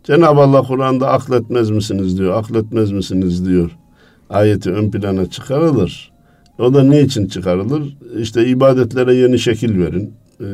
Cenab-ı 0.03 0.41
Allah 0.41 0.61
Kur'an'da 0.61 1.07
akletmez 1.11 1.69
misiniz 1.69 2.17
diyor, 2.17 2.33
akletmez 2.33 2.91
misiniz 2.91 3.45
diyor. 3.45 3.71
Ayeti 4.29 4.71
ön 4.71 4.91
plana 4.91 5.29
çıkarılır. 5.29 6.11
O 6.59 6.73
da 6.73 6.83
ne 6.83 7.01
için 7.01 7.27
çıkarılır? 7.27 7.97
İşte 8.19 8.47
ibadetlere 8.47 9.13
yeni 9.13 9.39
şekil 9.39 9.79
verin. 9.79 10.13
E, 10.39 10.45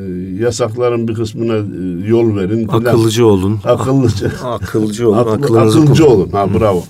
yasakların 0.44 1.08
bir 1.08 1.14
kısmına 1.14 1.56
e, 1.56 2.08
yol 2.08 2.36
verin. 2.36 2.68
Falan. 2.68 2.86
Akıllıcı 2.86 3.28
olun. 3.28 3.60
Akıllıcı. 3.64 4.32
akılcı 4.44 5.10
olun. 5.10 5.18
Aklınızı 5.18 5.80
akılcı 5.80 6.08
olun. 6.10 6.30
Ha 6.30 6.54
bravo. 6.54 6.84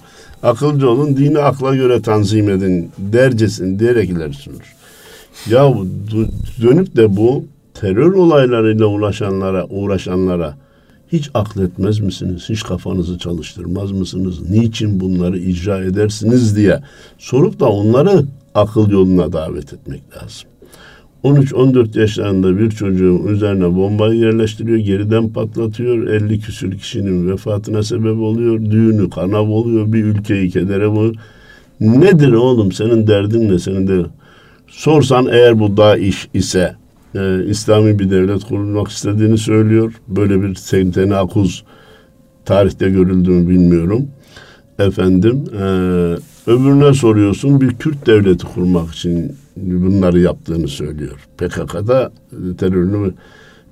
Akılcı 0.43 0.89
olun, 0.89 1.17
dini 1.17 1.39
akla 1.39 1.75
göre 1.75 2.01
tanzim 2.01 2.49
edin 2.49 2.91
dercesin 2.97 3.79
diyerek 3.79 4.09
ileri 4.09 4.33
sürür. 4.33 4.73
Ya 5.49 5.73
dönüp 6.61 6.95
de 6.95 7.17
bu 7.17 7.45
terör 7.73 8.13
olaylarıyla 8.13 8.85
uğraşanlara, 8.85 9.65
uğraşanlara 9.65 10.57
hiç 11.11 11.29
akletmez 11.33 11.99
misiniz? 11.99 12.45
Hiç 12.49 12.63
kafanızı 12.63 13.17
çalıştırmaz 13.17 13.91
mısınız? 13.91 14.49
Niçin 14.49 14.99
bunları 14.99 15.39
icra 15.39 15.79
edersiniz 15.79 16.55
diye 16.55 16.79
sorup 17.17 17.59
da 17.59 17.69
onları 17.69 18.25
akıl 18.55 18.91
yoluna 18.91 19.33
davet 19.33 19.73
etmek 19.73 20.01
lazım. 20.15 20.49
13-14 21.23 21.99
yaşlarında 21.99 22.59
bir 22.59 22.71
çocuğun 22.71 23.27
üzerine 23.27 23.75
bombayı 23.75 24.19
yerleştiriyor, 24.19 24.77
geriden 24.77 25.29
patlatıyor, 25.29 26.07
50 26.07 26.39
küsür 26.39 26.77
kişinin 26.77 27.31
vefatına 27.31 27.83
sebep 27.83 28.19
oluyor, 28.19 28.59
düğünü 28.59 29.09
kanav 29.09 29.47
oluyor, 29.49 29.93
bir 29.93 30.03
ülkeyi 30.03 30.49
kedere 30.49 30.91
buluyor. 30.91 31.15
Nedir 31.79 32.31
oğlum 32.31 32.71
senin 32.71 33.07
derdin 33.07 33.49
ne 33.49 33.59
senin 33.59 33.87
de 33.87 34.05
sorsan 34.73 35.27
eğer 35.31 35.59
bu 35.59 35.77
da 35.77 35.97
iş 35.97 36.29
ise 36.33 36.75
e, 37.15 37.45
İslami 37.45 37.99
bir 37.99 38.09
devlet 38.11 38.43
kurulmak 38.43 38.87
istediğini 38.87 39.37
söylüyor. 39.37 39.93
Böyle 40.07 40.41
bir 40.41 40.55
ten- 40.55 40.91
tenakuz 40.91 41.63
tarihte 42.45 42.89
görüldü 42.89 43.29
mü 43.29 43.49
bilmiyorum. 43.49 44.07
Efendim 44.79 45.45
e, 45.53 45.63
öbürüne 46.51 46.93
soruyorsun 46.93 47.61
bir 47.61 47.73
Kürt 47.73 48.07
devleti 48.07 48.45
kurmak 48.45 48.93
için 48.93 49.35
bunları 49.55 50.19
yaptığını 50.19 50.67
söylüyor. 50.67 51.27
PKK'da 51.37 52.11
terörünü 52.57 53.13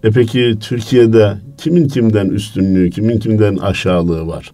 e 0.04 0.12
peki 0.12 0.58
Türkiye'de 0.60 1.38
kimin 1.58 1.88
kimden 1.88 2.30
üstünlüğü, 2.30 2.90
kimin 2.90 3.20
kimden 3.20 3.58
aşağılığı 3.58 4.28
var? 4.28 4.52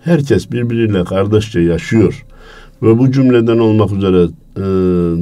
Herkes 0.00 0.52
birbiriyle 0.52 1.04
kardeşçe 1.04 1.60
yaşıyor. 1.60 2.24
Ve 2.82 2.98
bu 2.98 3.12
cümleden 3.12 3.58
olmak 3.58 3.92
üzere 3.92 4.28
e, 4.56 4.62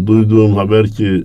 duyduğum 0.07 0.57
haber 0.57 0.89
ki 0.89 1.25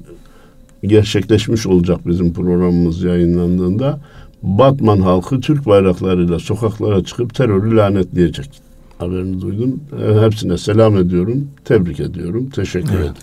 gerçekleşmiş 0.84 1.68
olacak 1.68 2.00
bizim 2.08 2.34
programımız 2.34 3.04
yayınlandığında 3.04 4.00
Batman 4.44 5.02
halkı 5.02 5.40
Türk 5.40 5.66
bayraklarıyla 5.66 6.40
sokaklara 6.40 7.04
çıkıp 7.04 7.36
terörü 7.36 7.78
lanetleyecek. 7.78 8.62
Haberini 8.98 9.42
duydum. 9.42 9.80
E, 10.04 10.22
hepsine 10.22 10.58
selam 10.58 10.98
ediyorum. 10.98 11.48
Tebrik 11.66 12.00
ediyorum. 12.00 12.50
Teşekkür 12.50 12.90
Evet. 12.90 13.00
ediyorum. 13.00 13.18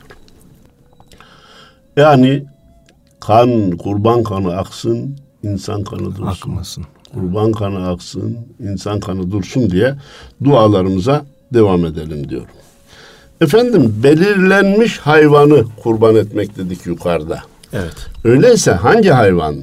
Yani 1.97 2.45
kan, 3.21 3.71
kurban 3.71 4.23
kanı 4.23 4.57
aksın, 4.57 5.17
insan 5.43 5.85
kanı 5.85 6.07
dursun. 6.07 6.27
Akmasın. 6.27 6.85
Kurban 7.15 7.53
kanı 7.53 7.89
aksın, 7.89 8.39
insan 8.61 9.01
kanı 9.01 9.31
dursun 9.31 9.71
diye 9.71 9.95
dualarımıza 10.45 11.25
devam 11.55 11.85
edelim 11.85 12.29
diyorum. 12.29 12.49
Efendim 13.41 13.95
belirlenmiş 14.03 14.99
hayvanı 14.99 15.65
kurban 15.83 16.17
etmek 16.17 16.57
dedik 16.57 16.87
yukarıda. 16.87 17.39
Evet. 17.73 18.07
Öyleyse 18.25 18.73
hangi 18.73 19.09
hayvan? 19.09 19.57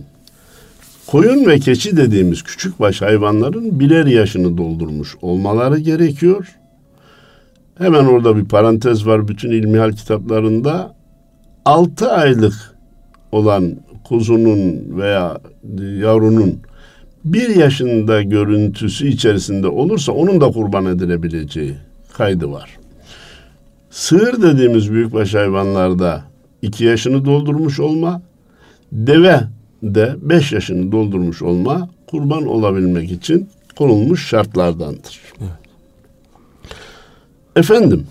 Koyun 1.07 1.45
ve 1.45 1.59
keçi 1.59 1.97
dediğimiz 1.97 2.43
küçükbaş 2.43 3.01
hayvanların 3.01 3.79
birer 3.79 4.05
yaşını 4.05 4.57
doldurmuş 4.57 5.15
olmaları 5.21 5.79
gerekiyor. 5.79 6.55
Hemen 7.77 8.05
orada 8.05 8.37
bir 8.37 8.45
parantez 8.45 9.07
var 9.07 9.27
bütün 9.27 9.51
ilmihal 9.51 9.91
kitaplarında. 9.91 10.95
6 11.65 12.11
aylık 12.11 12.53
olan 13.31 13.75
kuzunun 14.03 14.97
veya 14.97 15.37
yavrunun 15.79 16.59
bir 17.25 17.55
yaşında 17.55 18.21
görüntüsü 18.21 19.07
içerisinde 19.07 19.67
olursa 19.67 20.11
onun 20.11 20.41
da 20.41 20.51
kurban 20.51 20.85
edilebileceği 20.85 21.75
kaydı 22.13 22.51
var. 22.51 22.77
Sığır 23.95 24.41
dediğimiz 24.41 24.91
büyükbaş 24.91 25.33
hayvanlarda 25.33 26.23
iki 26.61 26.83
yaşını 26.83 27.25
doldurmuş 27.25 27.79
olma, 27.79 28.21
deve 28.91 29.41
de 29.83 30.15
beş 30.21 30.51
yaşını 30.51 30.91
doldurmuş 30.91 31.41
olma 31.41 31.89
kurban 32.07 32.45
olabilmek 32.47 33.11
için 33.11 33.49
konulmuş 33.75 34.27
şartlardandır. 34.27 35.21
Efendim, 37.55 38.07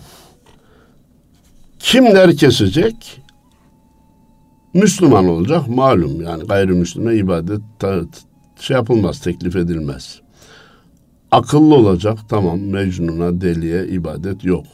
kimler 1.79 2.37
kesecek? 2.37 3.21
Müslüman 4.73 5.27
olacak 5.27 5.67
malum 5.67 6.21
yani 6.21 6.43
gayrimüslime 6.43 7.15
ibadet 7.15 7.61
ta- 7.79 8.05
şey 8.59 8.77
yapılmaz, 8.77 9.19
teklif 9.19 9.55
edilmez. 9.55 10.19
Akıllı 11.31 11.75
olacak 11.75 12.19
tamam 12.29 12.59
Mecnun'a, 12.59 13.41
deliye 13.41 13.87
ibadet 13.87 14.43
yok. 14.43 14.65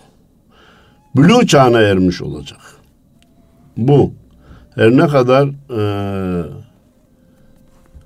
Bülü 1.15 1.47
çağına 1.47 1.79
ermiş 1.79 2.21
olacak. 2.21 2.59
Bu 3.77 4.13
her 4.75 4.91
ne 4.91 5.07
kadar 5.07 5.49
eee 5.69 6.51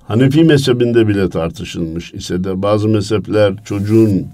Hanefi 0.08 0.44
mezhebinde 0.44 1.08
bile 1.08 1.30
tartışılmış 1.30 2.14
ise 2.14 2.44
de 2.44 2.62
bazı 2.62 2.88
mezhepler 2.88 3.54
çocuğun 3.66 4.28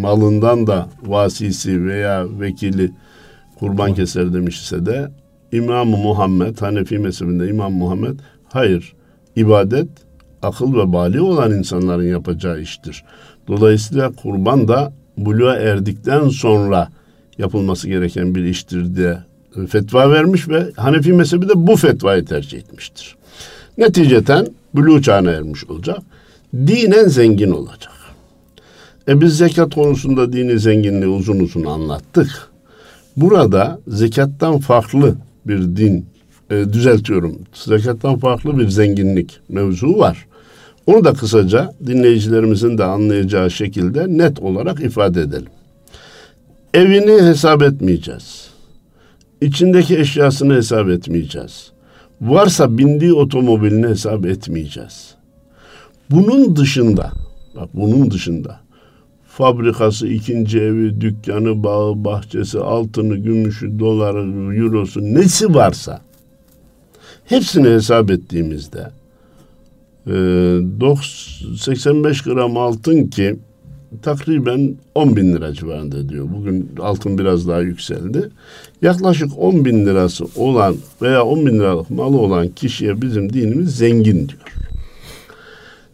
malından 0.00 0.66
da 0.66 0.88
vasisi 1.02 1.86
veya 1.86 2.40
vekili 2.40 2.90
kurban 3.58 3.94
keser 3.94 4.34
demiş 4.34 4.60
ise 4.62 4.86
de 4.86 5.10
İmam 5.52 5.88
Muhammed 5.88 6.60
Hanefi 6.60 6.98
mezhebinde 6.98 7.48
İmam 7.48 7.72
Muhammed 7.72 8.18
hayır 8.48 8.92
ibadet 9.36 9.88
akıl 10.42 10.74
ve 10.74 10.92
bali 10.92 11.20
olan 11.20 11.52
insanların 11.52 12.08
yapacağı 12.08 12.60
iştir. 12.60 13.04
Dolayısıyla 13.48 14.12
kurban 14.12 14.68
da 14.68 14.92
buluğa 15.18 15.56
erdikten 15.56 16.28
sonra 16.28 16.88
yapılması 17.38 17.88
gereken 17.88 18.34
bir 18.34 18.44
iştir 18.44 18.96
diye 18.96 19.18
fetva 19.68 20.10
vermiş 20.10 20.48
ve 20.48 20.70
Hanefi 20.76 21.12
mezhebi 21.12 21.48
de 21.48 21.52
bu 21.54 21.76
fetvayı 21.76 22.24
tercih 22.24 22.58
etmiştir. 22.58 23.16
Neticeten 23.78 24.46
buluğ 24.74 25.02
çağına 25.02 25.30
ermiş 25.30 25.64
olacak. 25.64 25.98
Dinen 26.54 27.08
zengin 27.08 27.50
olacak. 27.50 27.92
E 29.08 29.20
biz 29.20 29.36
zekat 29.38 29.74
konusunda 29.74 30.32
dini 30.32 30.58
zenginliği 30.58 31.06
uzun 31.06 31.40
uzun 31.40 31.64
anlattık. 31.64 32.48
Burada 33.16 33.80
zekattan 33.88 34.58
farklı 34.58 35.14
bir 35.46 35.58
din, 35.76 36.06
e, 36.50 36.72
düzeltiyorum, 36.72 37.38
zekattan 37.54 38.18
farklı 38.18 38.58
bir 38.58 38.68
zenginlik 38.68 39.40
mevzu 39.48 39.98
var. 39.98 40.26
Onu 40.86 41.04
da 41.04 41.12
kısaca 41.12 41.74
dinleyicilerimizin 41.86 42.78
de 42.78 42.84
anlayacağı 42.84 43.50
şekilde 43.50 44.18
net 44.18 44.40
olarak 44.40 44.80
ifade 44.80 45.20
edelim. 45.20 45.50
Evini 46.74 47.22
hesap 47.22 47.62
etmeyeceğiz. 47.62 48.48
İçindeki 49.40 49.98
eşyasını 49.98 50.54
hesap 50.54 50.88
etmeyeceğiz. 50.88 51.72
Varsa 52.20 52.78
bindiği 52.78 53.12
otomobilini 53.12 53.86
hesap 53.86 54.26
etmeyeceğiz. 54.26 55.14
Bunun 56.10 56.56
dışında, 56.56 57.12
bak 57.56 57.68
bunun 57.74 58.10
dışında 58.10 58.60
fabrikası, 59.28 60.08
ikinci 60.08 60.60
evi, 60.60 61.00
dükkanı, 61.00 61.64
bağı, 61.64 62.04
bahçesi, 62.04 62.58
altını, 62.58 63.16
gümüşü, 63.16 63.78
doları, 63.78 64.54
eurosu 64.56 65.00
nesi 65.02 65.54
varsa 65.54 66.00
hepsini 67.24 67.68
hesap 67.68 68.10
ettiğimizde 68.10 68.90
e, 70.06 70.12
90 70.12 71.54
85 71.56 72.22
gram 72.22 72.56
altın 72.56 73.06
ki 73.06 73.36
takriben 74.02 74.74
10 74.94 75.16
bin 75.16 75.32
lira 75.32 75.52
civarında 75.52 76.08
diyor. 76.08 76.26
Bugün 76.36 76.70
altın 76.80 77.18
biraz 77.18 77.48
daha 77.48 77.60
yükseldi. 77.60 78.28
Yaklaşık 78.82 79.38
10 79.38 79.64
bin 79.64 79.86
lirası 79.86 80.24
olan 80.36 80.76
veya 81.02 81.24
10 81.24 81.46
bin 81.46 81.58
liralık 81.58 81.90
malı 81.90 82.18
olan 82.18 82.48
kişiye 82.48 83.02
bizim 83.02 83.32
dinimiz 83.32 83.76
zengin 83.76 84.28
diyor. 84.28 84.54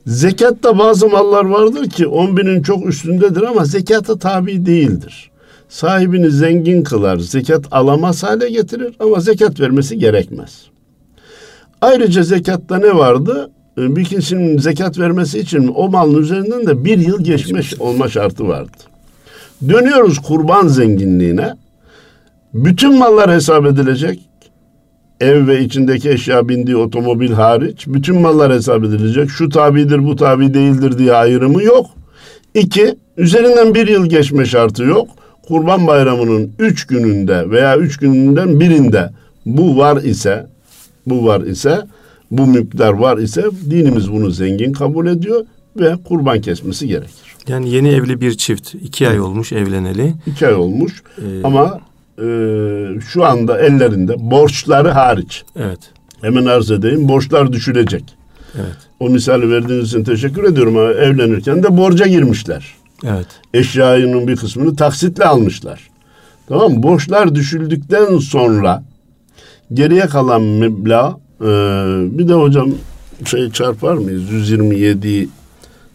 Zekatta 0.07 0.79
bazı 0.79 1.09
mallar 1.09 1.45
vardır 1.45 1.91
ki 1.91 2.07
10 2.07 2.37
binin 2.37 2.63
çok 2.63 2.87
üstündedir 2.87 3.43
ama 3.43 3.65
zekata 3.65 4.19
tabi 4.19 4.67
değildir. 4.67 5.31
Sahibini 5.69 6.31
zengin 6.31 6.83
kılar, 6.83 7.19
zekat 7.19 7.65
alamaz 7.71 8.23
hale 8.23 8.51
getirir 8.51 8.95
ama 9.01 9.21
zekat 9.21 9.61
vermesi 9.61 9.99
gerekmez. 9.99 10.67
Ayrıca 11.81 12.23
zekatta 12.23 12.79
ne 12.79 12.97
vardı? 12.97 13.51
Ee, 13.81 13.97
bir 13.97 14.05
kişinin 14.05 14.59
zekat 14.59 14.99
vermesi 14.99 15.39
için 15.39 15.73
o 15.75 15.89
malın 15.89 16.23
üzerinden 16.23 16.67
de 16.67 16.85
bir 16.85 16.99
yıl 16.99 17.25
geçmiş 17.25 17.81
olma 17.81 18.09
şartı 18.09 18.49
vardı. 18.49 18.77
Dönüyoruz 19.69 20.19
kurban 20.19 20.69
zenginliğine. 20.69 21.55
Bütün 22.55 22.99
mallar 22.99 23.31
hesap 23.31 23.67
edilecek. 23.67 24.21
Ev 25.21 25.47
ve 25.47 25.65
içindeki 25.65 26.11
eşya 26.11 26.49
bindiği 26.49 26.77
otomobil 26.77 27.33
hariç 27.33 27.85
bütün 27.87 28.21
mallar 28.21 28.53
hesap 28.53 28.85
edilecek. 28.85 29.31
Şu 29.31 29.49
tabidir 29.49 30.05
bu 30.05 30.17
tabi 30.17 30.55
değildir 30.55 30.99
diye 30.99 31.13
ayrımı 31.13 31.63
yok. 31.63 31.87
İki, 32.55 32.95
üzerinden 33.17 33.75
bir 33.75 33.89
yıl 33.89 34.07
geçme 34.07 34.45
şartı 34.45 34.83
yok. 34.83 35.09
Kurban 35.49 35.87
bayramının 35.87 36.53
üç 36.59 36.87
gününde 36.87 37.51
veya 37.51 37.79
üç 37.79 37.97
gününden 37.97 38.61
birinde 38.61 39.11
bu 39.47 39.79
var 39.79 40.03
ise, 40.03 40.47
bu 41.07 41.27
var 41.27 41.41
ise, 41.41 41.79
bu 42.31 42.47
miktar 42.47 42.93
var 42.93 43.19
ise 43.19 43.45
dinimiz 43.71 44.13
bunu 44.13 44.31
zengin 44.31 44.73
kabul 44.73 45.07
ediyor 45.07 45.47
ve 45.77 45.97
kurban 46.05 46.41
kesmesi 46.41 46.89
gerekir. 46.89 47.37
Yani 47.49 47.71
yeni 47.71 47.89
evli 47.89 48.21
bir 48.21 48.35
çift 48.35 48.75
iki 48.75 49.09
ay 49.09 49.21
olmuş 49.21 49.53
evleneli. 49.53 50.15
İki 50.27 50.47
ay 50.47 50.55
olmuş 50.55 51.03
ee, 51.19 51.23
ama 51.45 51.81
e, 52.19 52.25
şu 53.09 53.25
anda 53.25 53.59
ellerinde 53.61 54.31
borçları 54.31 54.91
hariç. 54.91 55.45
Evet. 55.57 55.79
Hemen 56.21 56.45
arz 56.45 56.71
edeyim 56.71 57.09
borçlar 57.09 57.53
düşülecek. 57.53 58.05
Evet. 58.55 58.77
O 59.01 59.09
misali 59.09 59.51
verdiğiniz 59.51 59.89
için 59.89 60.05
teşekkür 60.05 60.45
ediyorum 60.45 60.77
ama 60.77 60.91
evlenirken 60.91 61.63
de 61.63 61.77
borca 61.77 62.07
girmişler. 62.07 62.75
Evet. 63.05 63.27
Eşyanın 63.55 64.29
bir 64.29 64.37
kısmını 64.37 64.77
taksitle 64.77 65.25
almışlar. 65.25 65.91
Tamam 66.49 66.73
mı? 66.73 66.83
Borçlar 66.83 67.35
düşüldükten 67.35 68.19
sonra 68.19 68.83
geriye 69.75 70.07
kalan 70.07 70.43
meblağ 70.43 71.21
e, 71.41 71.47
bir 72.19 72.29
de 72.29 72.35
hocam 72.35 72.71
şey 73.25 73.51
çarpar 73.51 73.95
mıyız? 73.95 74.31
127 74.31 75.29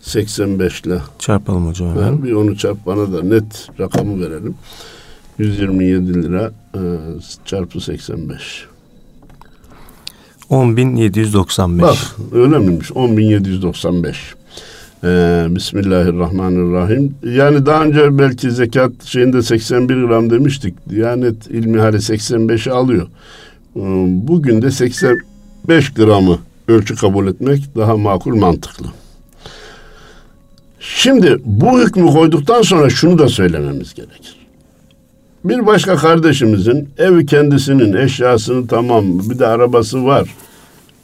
85 0.01 0.81
ile. 0.81 0.99
Çarpalım 1.19 1.67
hocam 1.67 1.89
hemen. 1.89 2.23
Bir 2.23 2.31
onu 2.31 2.57
çarp 2.57 2.85
bana 2.85 3.13
da 3.13 3.23
net 3.23 3.69
rakamı 3.79 4.21
verelim. 4.21 4.55
127 5.37 6.23
lira 6.23 6.51
e, 6.75 6.81
çarpı 7.45 7.81
85. 7.81 8.65
10.795. 10.49 11.81
Bak 11.81 11.95
öyle 12.33 12.59
miymiş? 12.59 12.89
10.795. 12.89 14.15
Ee, 15.03 15.55
Bismillahirrahmanirrahim. 15.55 17.15
Yani 17.23 17.65
daha 17.65 17.83
önce 17.83 18.17
belki 18.17 18.51
zekat 18.51 19.03
şeyinde 19.03 19.41
81 19.41 20.03
gram 20.03 20.29
demiştik. 20.29 20.89
Diyanet 20.89 21.47
ilmi 21.47 21.79
hali 21.79 21.97
85'i 21.97 22.71
alıyor. 22.71 23.07
Ee, 23.75 23.79
bugün 24.07 24.61
de 24.61 24.71
85 25.65 25.93
gramı 25.93 26.39
ölçü 26.67 26.95
kabul 26.95 27.27
etmek 27.27 27.75
daha 27.75 27.97
makul 27.97 28.35
mantıklı. 28.35 28.87
Şimdi 30.79 31.37
bu 31.45 31.81
hükmü 31.81 32.07
koyduktan 32.07 32.61
sonra 32.61 32.89
şunu 32.89 33.19
da 33.19 33.27
söylememiz 33.27 33.93
gerekir. 33.93 34.35
Bir 35.43 35.65
başka 35.65 35.95
kardeşimizin 35.95 36.89
evi 36.97 37.25
kendisinin 37.25 37.93
eşyasını 37.93 38.67
tamam 38.67 39.29
bir 39.29 39.39
de 39.39 39.47
arabası 39.47 40.05
var. 40.05 40.29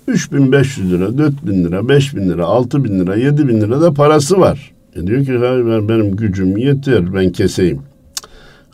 3500 0.08 0.92
lira, 0.92 1.18
4000 1.18 1.64
lira, 1.64 1.90
5000 1.90 2.30
lira, 2.30 2.46
6000 2.46 3.00
lira, 3.00 3.16
7000 3.16 3.62
lira 3.62 3.82
da 3.82 3.94
parası 3.94 4.40
var. 4.40 4.72
E 4.96 5.08
diyor 5.08 5.26
ki 5.26 5.38
hayır 5.38 5.90
benim 5.90 6.16
gücüm 6.16 6.58
yeter 6.58 7.14
ben 7.14 7.32
keseyim. 7.32 7.80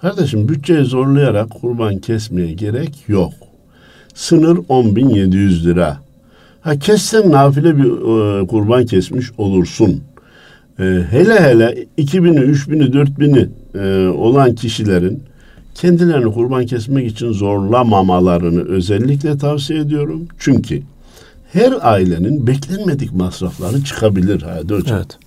Kardeşim 0.02 0.50
bütçeyi 0.50 0.86
zorlayarak 0.86 1.50
kurban 1.50 1.98
kesmeye 1.98 2.54
gerek 2.54 3.04
yok. 3.08 3.34
Sınır 4.18 4.58
10.700 4.58 5.64
lira. 5.64 5.98
Ha 6.62 6.80
kessen 6.80 7.32
nafile 7.32 7.78
bir 7.78 7.84
e, 7.84 8.48
kurban 8.48 8.86
kesmiş 8.86 9.32
olursun. 9.38 10.02
E, 10.80 10.84
hele 11.10 11.40
hele 11.40 11.86
2000'i, 11.98 12.52
3000'i, 12.52 12.92
4000'i 12.92 13.50
e, 13.76 14.08
olan 14.08 14.56
kişilerin 14.56 15.24
kendilerini 15.76 16.34
kurban 16.34 16.66
kesmek 16.66 17.12
için 17.12 17.32
zorlamamalarını 17.32 18.68
özellikle 18.68 19.38
tavsiye 19.38 19.80
ediyorum. 19.80 20.28
Çünkü 20.40 20.82
her 21.54 21.74
ailenin 21.82 22.48
beklenmedik 22.48 23.14
masrafları 23.14 23.84
çıkabilir 23.84 24.42
Hadi 24.42 24.74
hocam. 24.74 24.98
Evet. 24.98 25.18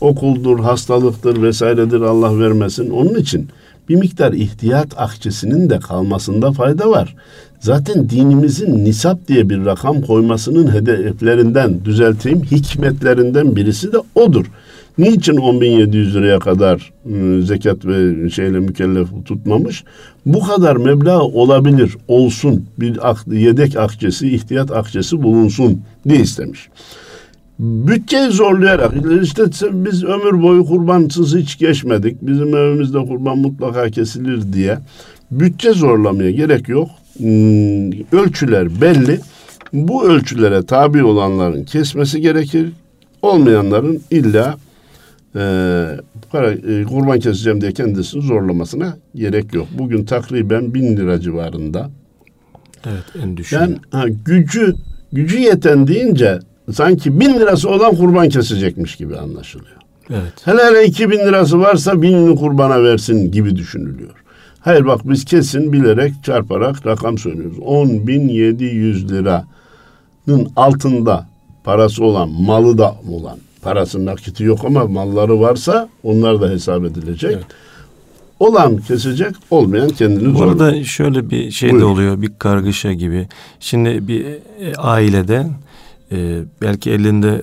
Okuldur, 0.00 0.58
hastalıktır 0.60 1.42
vesairedir 1.42 2.00
Allah 2.00 2.38
vermesin. 2.38 2.90
Onun 2.90 3.14
için 3.14 3.48
bir 3.88 3.96
miktar 3.96 4.32
ihtiyat 4.32 4.88
akçesinin 4.96 5.70
de 5.70 5.78
kalmasında 5.78 6.52
fayda 6.52 6.90
var. 6.90 7.16
Zaten 7.64 8.10
dinimizin 8.10 8.84
nisap 8.84 9.28
diye 9.28 9.48
bir 9.48 9.64
rakam 9.64 10.00
koymasının 10.00 10.72
hedeflerinden, 10.72 11.84
düzelteyim, 11.84 12.42
hikmetlerinden 12.42 13.56
birisi 13.56 13.92
de 13.92 13.96
odur. 14.14 14.46
Niçin 14.98 15.34
10.700 15.34 16.14
liraya 16.14 16.38
kadar 16.38 16.92
ıı, 17.10 17.42
zekat 17.42 17.86
ve 17.86 18.30
şeyle 18.30 18.60
mükellef 18.60 19.08
tutmamış? 19.24 19.84
Bu 20.26 20.40
kadar 20.40 20.76
meblağ 20.76 21.22
olabilir, 21.22 21.96
olsun. 22.08 22.66
Bir 22.80 22.98
yedek 23.36 23.76
akçesi, 23.76 24.34
ihtiyat 24.34 24.70
akçesi 24.70 25.22
bulunsun 25.22 25.80
diye 26.08 26.20
istemiş. 26.20 26.68
Bütçeyi 27.58 28.30
zorlayarak 28.30 28.92
işte 29.22 29.42
biz 29.72 30.04
ömür 30.04 30.42
boyu 30.42 30.64
kurbansız 30.64 31.36
hiç 31.36 31.58
geçmedik. 31.58 32.16
Bizim 32.22 32.56
evimizde 32.56 32.98
kurban 32.98 33.38
mutlaka 33.38 33.90
kesilir 33.90 34.52
diye 34.52 34.78
bütçe 35.30 35.72
zorlamaya 35.72 36.30
gerek 36.30 36.68
yok. 36.68 36.88
Hmm, 37.18 37.90
ölçüler 38.12 38.80
belli. 38.80 39.20
Bu 39.72 40.08
ölçülere 40.08 40.66
tabi 40.66 41.04
olanların 41.04 41.64
kesmesi 41.64 42.20
gerekir. 42.20 42.72
Olmayanların 43.22 44.00
illa 44.10 44.56
e, 45.34 45.40
para, 46.30 46.52
e, 46.52 46.84
kurban 46.84 47.20
keseceğim 47.20 47.60
diye 47.60 47.72
kendisini 47.72 48.22
zorlamasına 48.22 48.96
gerek 49.14 49.54
yok. 49.54 49.66
Bugün 49.78 50.04
takriben 50.04 50.74
bin 50.74 50.96
lira 50.96 51.20
civarında. 51.20 51.90
Evet 52.86 53.24
en 53.24 53.36
düşük. 53.36 53.52
Yani 53.52 53.76
ha, 53.90 54.04
gücü 54.24 54.74
gücü 55.12 55.38
yeten 55.38 55.86
deyince 55.86 56.38
sanki 56.72 57.20
bin 57.20 57.34
lirası 57.34 57.70
olan 57.70 57.96
kurban 57.96 58.28
kesecekmiş 58.28 58.96
gibi 58.96 59.16
anlaşılıyor. 59.16 59.76
Evet. 60.10 60.32
Hele 60.44 60.64
hele 60.64 60.86
iki 60.86 61.10
bin 61.10 61.18
lirası 61.18 61.60
varsa 61.60 62.02
binini 62.02 62.36
kurbana 62.36 62.82
versin 62.82 63.32
gibi 63.32 63.56
düşünülüyor. 63.56 64.23
Hayır 64.64 64.86
bak 64.86 65.00
biz 65.04 65.24
kesin 65.24 65.72
bilerek 65.72 66.12
çarparak 66.24 66.86
rakam 66.86 67.18
söylüyoruz. 67.18 67.58
10 67.64 68.06
bin 68.06 68.28
700 68.28 69.12
liranın 69.12 70.48
altında 70.56 71.26
parası 71.64 72.04
olan, 72.04 72.28
malı 72.28 72.78
da 72.78 72.96
olan, 73.10 73.38
parası 73.62 74.04
nakiti 74.04 74.44
yok 74.44 74.64
ama 74.64 74.84
malları 74.84 75.40
varsa 75.40 75.88
onlar 76.02 76.40
da 76.40 76.48
hesap 76.48 76.84
edilecek. 76.84 77.32
Evet. 77.32 77.44
Olan 78.40 78.76
kesecek, 78.76 79.34
olmayan 79.50 79.88
kendini 79.88 80.34
Bu 80.34 80.42
arada 80.42 80.84
şöyle 80.84 81.30
bir 81.30 81.50
şey 81.50 81.70
Buyurun. 81.70 81.86
de 81.86 81.92
oluyor, 81.92 82.22
bir 82.22 82.32
kargaşa 82.38 82.92
gibi. 82.92 83.28
Şimdi 83.60 84.08
bir 84.08 84.24
e, 84.60 84.74
ailede 84.76 85.46
e, 86.12 86.40
belki 86.62 86.90
elinde 86.90 87.42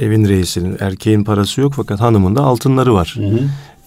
evin 0.00 0.28
reisinin, 0.28 0.76
erkeğin 0.80 1.24
parası 1.24 1.60
yok 1.60 1.72
fakat 1.76 2.00
hanımın 2.00 2.36
da 2.36 2.40
altınları 2.40 2.94
var. 2.94 3.14
Hı 3.18 3.26
hı. 3.26 3.40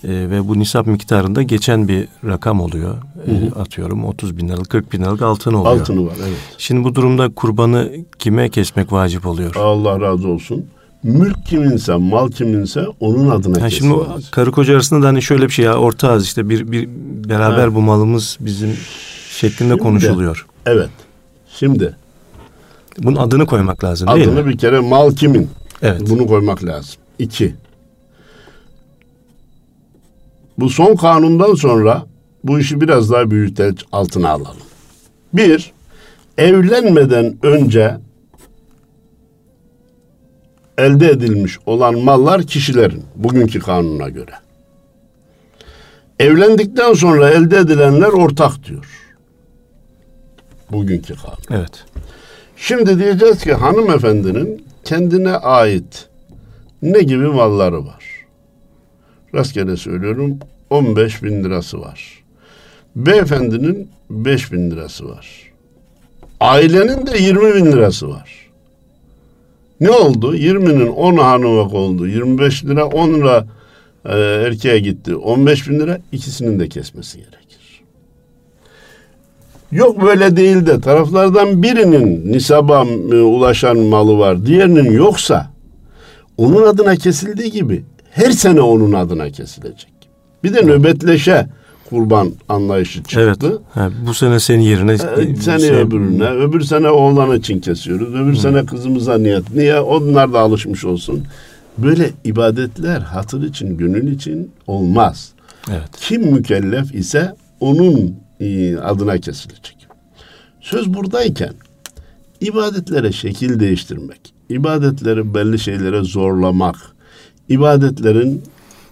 E, 0.04 0.10
ve 0.10 0.48
bu 0.48 0.60
nisap 0.60 0.88
miktarında 0.88 1.44
geçen 1.44 1.88
bir 1.88 2.08
rakam 2.26 2.62
oluyor. 2.62 2.96
Hı 3.26 3.32
hı. 3.32 3.46
E, 3.46 3.60
atıyorum 3.60 4.06
30 4.06 4.38
bin 4.38 4.48
liralık 4.48 4.70
40 4.70 4.94
bin 4.94 5.02
liralık 5.02 5.22
altın 5.22 5.54
oluyor. 5.54 5.82
Altını 5.82 6.06
var 6.06 6.14
evet. 6.20 6.38
Şimdi 6.58 6.84
bu 6.84 6.96
durumda 6.96 7.30
kurbanı 7.30 7.92
kime 8.20 8.50
kesmek 8.50 8.92
vacip 8.92 9.26
oluyor? 9.26 9.56
Allah 9.56 10.02
razı 10.02 10.28
olsun. 10.28 10.66
Mülk 11.04 11.46
kiminse, 11.46 11.96
mal 11.96 12.32
kiminse 12.32 12.86
onun 13.00 13.30
adına 13.30 13.60
yani 13.60 13.72
Şimdi 13.72 13.96
karı 14.32 14.52
koca 14.52 14.74
arasında 14.74 15.04
da 15.04 15.08
hani 15.08 15.22
şöyle 15.22 15.46
bir 15.46 15.54
şey 15.54 15.66
ya 15.66 15.78
ortağız 15.78 16.26
işte 16.26 16.50
bir, 16.50 16.72
bir 16.72 16.90
beraber 17.30 17.68
ha. 17.68 17.76
bu 17.76 17.82
malımız 17.82 18.38
bizim 18.40 18.70
şeklinde 19.32 19.70
şimdi, 19.70 19.84
konuşuluyor. 19.84 20.46
Evet. 20.66 20.90
Şimdi 21.56 21.96
bunun 22.98 23.16
adını 23.16 23.46
koymak 23.46 23.84
lazım 23.84 24.08
değil 24.08 24.22
adını 24.22 24.34
mi? 24.34 24.40
Adını 24.40 24.52
bir 24.52 24.58
kere 24.58 24.80
mal 24.80 25.12
kimin? 25.12 25.50
Evet. 25.82 26.02
Bunu 26.10 26.28
koymak 26.28 26.66
lazım. 26.66 26.96
İki. 27.20 27.56
Bu 30.60 30.70
son 30.70 30.96
kanundan 30.96 31.56
sonra 31.56 32.06
bu 32.44 32.60
işi 32.60 32.82
biraz 32.82 33.12
daha 33.12 33.32
büyüte 33.32 33.72
altına 33.92 34.30
alalım. 34.30 34.58
Bir, 35.34 35.72
evlenmeden 36.38 37.38
önce 37.44 37.98
elde 40.78 41.10
edilmiş 41.10 41.60
olan 41.66 42.00
mallar 42.00 42.44
kişilerin 42.44 43.04
bugünkü 43.16 43.60
kanuna 43.60 44.10
göre. 44.10 44.32
Evlendikten 46.20 46.94
sonra 46.94 47.30
elde 47.30 47.58
edilenler 47.58 48.08
ortak 48.08 48.66
diyor. 48.66 48.86
Bugünkü 50.72 51.16
kanun. 51.16 51.60
Evet. 51.62 51.86
Şimdi 52.58 53.00
diyeceğiz 53.00 53.44
ki 53.44 53.54
hanımefendinin 53.54 54.66
kendine 54.84 55.32
ait 55.32 56.10
ne 56.82 57.00
gibi 57.00 57.28
malları 57.28 57.86
var? 57.86 58.09
Rastgele 59.36 59.78
söylüyorum 59.78 60.40
15 60.70 61.24
bin 61.24 61.44
lirası 61.44 61.82
var. 61.82 62.24
Beyefendinin 62.96 63.90
5 64.10 64.52
bin 64.52 64.72
lirası 64.72 65.10
var. 65.10 65.52
Ailenin 66.40 67.06
de 67.06 67.18
20 67.18 67.56
bin 67.56 67.66
lirası 67.66 68.10
var. 68.10 68.50
Ne 69.80 69.92
oldu? 69.92 70.36
20'nin 70.36 70.88
10 70.88 71.18
hanımak 71.18 71.74
oldu. 71.74 72.08
25 72.08 72.66
lira 72.66 72.86
10 72.86 73.14
lira 73.14 73.46
e, 74.06 74.20
erkeğe 74.20 74.80
gitti. 74.80 75.16
15 75.16 75.70
bin 75.70 75.80
lira 75.80 76.00
ikisinin 76.12 76.60
de 76.60 76.70
kesmesi 76.70 77.18
gerekir. 77.18 77.82
Yok 79.72 80.02
böyle 80.02 80.36
değil 80.36 80.66
de 80.66 80.82
taraflardan 80.82 81.64
birinin 81.64 82.34
nisaba 82.34 82.86
e, 83.12 83.16
ulaşan 83.16 83.78
malı 83.78 84.18
var. 84.18 84.46
Diğerinin 84.46 84.92
yoksa 84.92 85.50
onun 86.38 86.64
adına 86.64 86.96
kesildiği 86.96 87.52
gibi 87.52 87.84
her 88.12 88.32
sene 88.32 88.62
onun 88.62 88.94
adına 88.94 89.30
kesilecek. 89.30 89.92
Bir 90.44 90.54
de 90.54 90.62
nöbetleşe 90.62 91.48
kurban 91.90 92.32
anlayışı 92.50 93.04
çıktı. 93.04 93.20
Evet. 93.22 93.38
Ha, 93.74 93.90
bu 94.08 94.14
sene 94.14 94.40
senin 94.40 94.62
yerine 94.62 94.92
Ee, 94.94 95.36
sene 95.36 95.60
şey- 95.60 95.70
öbürüne, 95.76 96.30
öbür 96.30 96.62
sene 96.62 96.90
oğlan 96.90 97.38
için 97.40 97.60
kesiyoruz. 97.60 98.16
Öbür 98.16 98.36
sene 98.36 98.66
kızımıza 98.66 99.18
niyet. 99.18 99.56
Niye? 99.56 99.80
Onlar 99.80 100.34
da 100.34 100.40
alışmış 100.40 100.86
olsun. 100.86 101.24
Böyle 101.78 102.10
ibadetler 102.24 103.00
hatır 103.02 103.44
için, 103.44 103.78
gönül 103.78 104.12
için 104.16 104.52
olmaz. 104.68 105.32
Evet. 105.70 105.90
Kim 106.00 106.22
mükellef 106.34 106.96
ise 106.96 107.36
onun 107.60 108.16
e, 108.40 108.78
adına 108.78 109.18
kesilecek. 109.18 109.78
Söz 110.62 110.94
buradayken 110.94 111.54
ibadetlere 112.42 113.12
şekil 113.12 113.60
değiştirmek, 113.60 114.34
ibadetleri 114.50 115.34
belli 115.34 115.60
şeylere 115.60 116.02
zorlamak, 116.04 116.76
ibadetlerin 117.50 118.44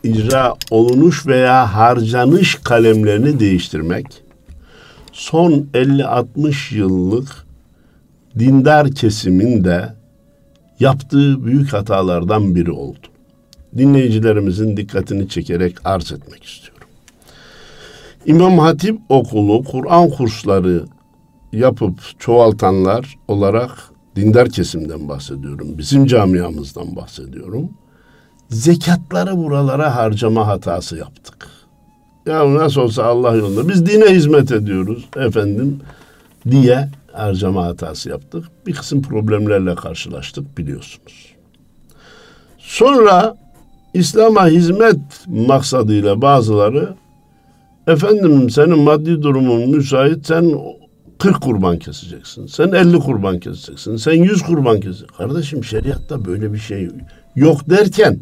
icra 0.04 0.54
olunuş 0.72 1.28
veya 1.28 1.76
harcanış 1.76 2.56
kalemlerini 2.56 3.39
değiştirmek 3.39 4.06
son 5.12 5.52
50-60 5.74 6.76
yıllık 6.76 7.46
dindar 8.39 8.91
kesimin 8.91 9.63
de 9.63 9.93
yaptığı 10.80 11.46
büyük 11.46 11.74
hatalardan 11.74 12.56
biri 12.56 12.72
oldu. 12.72 13.08
Dinleyicilerimizin 13.78 14.78
dikkatini 14.78 15.30
çekerek 15.30 15.76
arz 15.86 16.12
etmek 16.12 16.43
istiyorum. 16.43 16.88
İmam 18.26 18.60
Hatip 18.60 19.00
okulu, 19.10 19.63
Kur'an 19.63 20.10
kursları 20.10 20.86
yapıp 21.54 22.20
çoğaltanlar 22.20 23.15
olarak 23.28 23.72
dindar 24.15 24.50
kesimden 24.50 25.10
bahsediyorum. 25.10 25.78
Bizim 25.78 26.06
camiamızdan 26.06 26.96
bahsediyorum. 26.96 27.70
Zekatları 28.49 29.38
buralara 29.38 29.95
harcama 29.95 30.47
hatası 30.47 30.97
yaptık. 30.97 31.47
Ya 32.25 32.55
nasıl 32.55 32.81
olsa 32.81 33.03
Allah 33.03 33.36
yolunda 33.36 33.69
biz 33.69 33.86
dine 33.86 34.05
hizmet 34.05 34.51
ediyoruz 34.51 35.05
efendim 35.17 35.79
diye 36.51 36.89
harcama 37.13 37.65
hatası 37.65 38.10
yaptık. 38.10 38.45
Bir 38.67 38.73
kısım 38.73 39.01
problemlerle 39.01 39.75
karşılaştık 39.75 40.57
biliyorsunuz. 40.57 41.36
Sonra 42.57 43.38
İslam'a 43.93 44.47
hizmet 44.47 44.99
maksadıyla 45.27 46.21
bazıları 46.21 46.93
efendim 47.88 48.49
senin 48.49 48.79
maddi 48.79 49.21
durumun 49.21 49.69
müsait 49.69 50.27
sen 50.27 50.60
40 51.19 51.41
kurban 51.41 51.79
keseceksin. 51.79 52.47
Sen 52.47 52.71
50 52.71 52.99
kurban 52.99 53.39
keseceksin. 53.39 53.95
Sen 53.95 54.13
100 54.13 54.41
kurban 54.41 54.79
keseceksin. 54.79 55.17
Kardeşim 55.17 55.63
şeriatta 55.63 56.25
böyle 56.25 56.53
bir 56.53 56.57
şey 56.57 56.89
yok 57.36 57.69
derken 57.69 58.19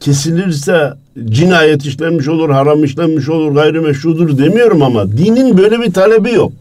kesilirse 0.00 0.94
cinayet 1.24 1.84
işlenmiş 1.84 2.28
olur, 2.28 2.50
haram 2.50 2.84
işlenmiş 2.84 3.28
olur, 3.28 3.54
gayrimeşrudur 3.54 4.38
demiyorum 4.38 4.82
ama 4.82 5.12
dinin 5.12 5.58
böyle 5.58 5.80
bir 5.80 5.92
talebi 5.92 6.32
yok. 6.32 6.52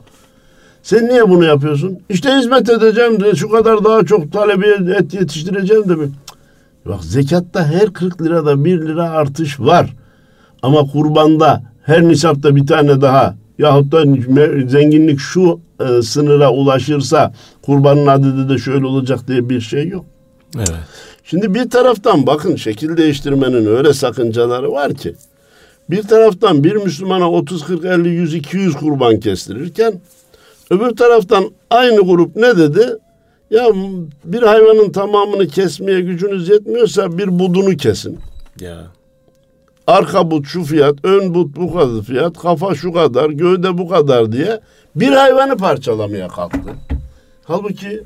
Sen 0.84 1.08
niye 1.08 1.30
bunu 1.30 1.45
yapıyorsun? 1.45 2.00
İşte 2.10 2.30
hizmet 2.30 2.69
edeceğim 2.69 3.23
de 3.23 3.36
şu 3.36 3.50
kadar 3.50 3.84
daha 3.84 4.06
çok 4.06 4.32
talebi 4.32 4.93
et 5.00 5.13
yetiştireceğim 5.13 5.89
de. 5.89 5.95
Cık. 5.95 6.10
Bak 6.86 7.04
zekatta 7.04 7.67
her 7.67 7.93
40 7.93 8.21
lirada 8.21 8.65
1 8.65 8.82
lira 8.82 9.10
artış 9.10 9.60
var. 9.60 9.93
Ama 10.62 10.82
kurbanda 10.82 11.63
her 11.84 12.08
nisapta 12.08 12.56
bir 12.56 12.67
tane 12.67 13.02
daha 13.02 13.36
yahut 13.58 13.91
da 13.91 14.04
zenginlik 14.67 15.19
şu 15.19 15.60
e, 15.80 16.02
sınıra 16.02 16.52
ulaşırsa 16.52 17.34
kurbanın 17.62 18.08
adedi 18.08 18.50
de 18.50 18.58
şöyle 18.58 18.86
olacak 18.86 19.28
diye 19.28 19.50
bir 19.50 19.62
şey 19.62 19.88
yok. 19.88 20.06
Evet. 20.56 20.80
Şimdi 21.30 21.54
bir 21.54 21.70
taraftan 21.70 22.28
bakın 22.28 22.56
şekil 22.56 22.98
değiştirmenin 22.98 23.66
öyle 23.66 23.94
sakıncaları 23.94 24.72
var 24.72 24.94
ki 24.94 25.16
bir 25.90 26.04
taraftan 26.04 26.63
bir 26.63 26.76
Müslümana 26.76 27.32
30, 27.32 27.66
40, 27.66 27.86
50, 27.86 28.10
100, 28.10 28.34
200 28.34 28.76
kurban 28.76 29.20
kestirirken 29.20 29.94
öbür 30.72 30.96
taraftan 30.96 31.52
aynı 31.70 32.02
grup 32.02 32.36
ne 32.36 32.58
dedi? 32.58 32.98
Ya 33.52 33.66
bir 34.26 34.42
hayvanın 34.42 34.92
tamamını 34.92 35.48
kesmeye 35.48 36.02
gücünüz 36.02 36.50
yetmiyorsa 36.50 37.18
bir 37.18 37.40
budunu 37.40 37.78
kesin. 37.78 38.20
Ya. 38.60 38.84
Arka 39.88 40.32
but 40.32 40.48
şu 40.48 40.63
fiyat, 40.63 40.96
ön 41.04 41.34
but 41.34 41.56
bu 41.56 41.74
kadar 41.74 42.02
fiyat, 42.02 42.38
kafa 42.38 42.76
şu 42.76 42.94
kadar, 42.94 43.30
gövde 43.30 43.78
bu 43.78 43.88
kadar 43.88 44.32
diye 44.32 44.60
bir 44.96 45.12
hayvanı 45.12 45.58
parçalamaya 45.58 46.28
kalktı. 46.28 46.74
Halbuki 47.44 48.04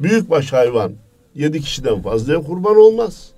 büyükbaş 0.00 0.52
hayvan 0.52 0.92
yedi 1.36 1.60
kişiden 1.60 2.02
fazlaya 2.02 2.40
kurban 2.40 2.76
olmaz. 2.76 3.30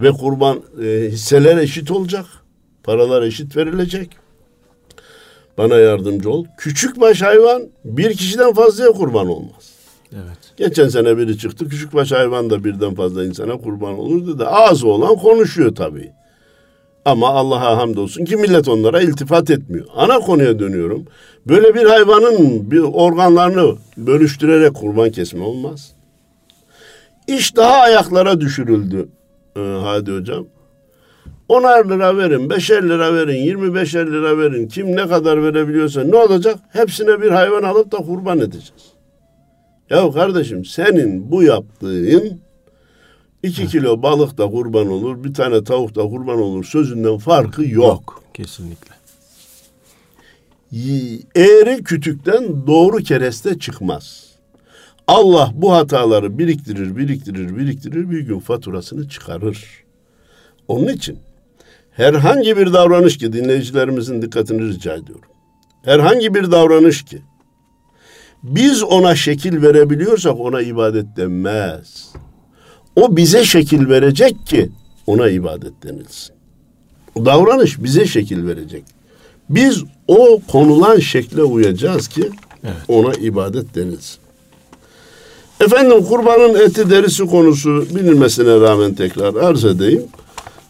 Ve 0.00 0.10
kurban 0.10 0.60
e, 0.84 1.08
hisseler 1.10 1.56
eşit 1.56 1.90
olacak. 1.90 2.26
Paralar 2.84 3.22
eşit 3.22 3.56
verilecek. 3.56 4.10
Bana 5.58 5.74
yardımcı 5.74 6.30
ol. 6.30 6.44
Küçükbaş 6.58 7.22
hayvan 7.22 7.62
bir 7.84 8.14
kişiden 8.16 8.52
fazlaya 8.52 8.90
kurban 8.90 9.28
olmaz. 9.28 9.72
Evet. 10.12 10.38
Geçen 10.56 10.88
sene 10.88 11.18
biri 11.18 11.38
çıktı. 11.38 11.68
Küçükbaş 11.68 12.12
hayvan 12.12 12.50
da 12.50 12.64
birden 12.64 12.94
fazla 12.94 13.24
insana 13.24 13.56
kurban 13.56 13.98
olur 13.98 14.34
dedi. 14.34 14.44
Ağzı 14.44 14.88
olan 14.88 15.16
konuşuyor 15.16 15.74
tabii. 15.74 16.12
Ama 17.04 17.28
Allah'a 17.28 17.76
hamdolsun 17.76 18.24
ki 18.24 18.36
millet 18.36 18.68
onlara 18.68 19.00
iltifat 19.00 19.50
etmiyor. 19.50 19.86
Ana 19.96 20.18
konuya 20.18 20.58
dönüyorum. 20.58 21.04
Böyle 21.46 21.74
bir 21.74 21.84
hayvanın 21.84 22.70
bir 22.70 22.80
organlarını 22.80 23.76
bölüştürerek 23.96 24.74
kurban 24.74 25.10
kesme 25.10 25.44
olmaz. 25.44 25.92
İş 27.26 27.56
daha 27.56 27.74
ayaklara 27.74 28.40
düşürüldü 28.40 29.08
ee, 29.56 29.60
Hadi 29.60 30.12
hocam. 30.12 30.46
10'ar 31.48 31.88
lira 31.88 32.16
verin, 32.16 32.48
5'er 32.48 32.88
lira 32.88 33.14
verin, 33.14 33.46
25'er 33.46 34.06
lira 34.06 34.38
verin. 34.38 34.68
Kim 34.68 34.96
ne 34.96 35.08
kadar 35.08 35.42
verebiliyorsa 35.42 36.04
ne 36.04 36.16
olacak? 36.16 36.58
Hepsine 36.68 37.22
bir 37.22 37.30
hayvan 37.30 37.62
alıp 37.62 37.92
da 37.92 37.96
kurban 37.96 38.38
edeceğiz. 38.38 38.92
Ya 39.90 40.10
kardeşim 40.10 40.64
senin 40.64 41.30
bu 41.30 41.42
yaptığın 41.42 42.40
iki 43.42 43.66
kilo 43.66 44.02
balık 44.02 44.38
da 44.38 44.50
kurban 44.50 44.88
olur, 44.88 45.24
bir 45.24 45.34
tane 45.34 45.64
tavuk 45.64 45.94
da 45.94 46.02
kurban 46.02 46.38
olur 46.38 46.64
sözünden 46.64 47.18
farkı 47.18 47.62
yok. 47.62 47.72
Yok. 47.72 48.22
Kesinlikle. 48.34 48.92
Eğri 51.34 51.84
kütükten 51.84 52.66
doğru 52.66 52.96
kereste 52.96 53.58
çıkmaz. 53.58 54.31
Allah 55.06 55.50
bu 55.54 55.72
hataları 55.72 56.38
biriktirir, 56.38 56.96
biriktirir, 56.96 57.56
biriktirir 57.56 58.10
bir 58.10 58.20
gün 58.20 58.38
faturasını 58.38 59.08
çıkarır. 59.08 59.64
Onun 60.68 60.88
için 60.88 61.18
herhangi 61.90 62.56
bir 62.56 62.72
davranış 62.72 63.18
ki 63.18 63.32
dinleyicilerimizin 63.32 64.22
dikkatini 64.22 64.68
rica 64.68 64.94
ediyorum. 64.94 65.28
Herhangi 65.84 66.34
bir 66.34 66.50
davranış 66.50 67.04
ki 67.04 67.22
biz 68.42 68.82
ona 68.82 69.14
şekil 69.14 69.62
verebiliyorsak 69.62 70.40
ona 70.40 70.60
ibadet 70.62 71.16
denmez. 71.16 72.12
O 72.96 73.16
bize 73.16 73.44
şekil 73.44 73.88
verecek 73.88 74.46
ki 74.46 74.70
ona 75.06 75.28
ibadet 75.28 75.82
denilsin. 75.82 76.34
O 77.14 77.24
davranış 77.26 77.82
bize 77.82 78.06
şekil 78.06 78.46
verecek. 78.46 78.84
Biz 79.50 79.84
o 80.08 80.40
konulan 80.48 80.98
şekle 80.98 81.42
uyacağız 81.42 82.08
ki 82.08 82.30
Evet. 82.64 82.74
ona 82.88 83.14
ibadet 83.14 83.74
denilsin. 83.74 84.18
Efendim 85.64 86.04
kurbanın 86.04 86.54
eti 86.54 86.90
derisi 86.90 87.26
konusu 87.26 87.86
bilinmesine 87.94 88.60
rağmen 88.60 88.94
tekrar 88.94 89.34
arz 89.34 89.64
edeyim. 89.64 90.02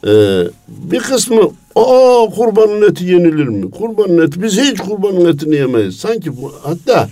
Ee, 0.06 0.42
bir 0.68 0.98
kısmı 0.98 1.40
aa 1.76 2.26
kurbanın 2.36 2.90
eti 2.90 3.04
yenilir 3.04 3.48
mi? 3.48 3.70
Kurbanın 3.70 4.26
eti 4.26 4.42
biz 4.42 4.60
hiç 4.60 4.80
kurbanın 4.80 5.32
etini 5.32 5.54
yemeyiz. 5.54 5.96
Sanki 5.96 6.42
bu 6.42 6.52
hatta 6.62 7.08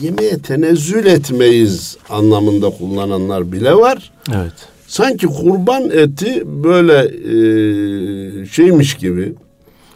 yemeğe 0.00 0.38
tenezzül 0.38 1.06
etmeyiz 1.06 1.96
anlamında 2.10 2.70
kullananlar 2.70 3.52
bile 3.52 3.74
var. 3.74 4.12
Evet. 4.34 4.52
Sanki 4.86 5.26
kurban 5.26 5.90
eti 5.90 6.42
böyle 6.64 6.98
e, 7.02 8.46
şeymiş 8.46 8.94
gibi 8.94 9.34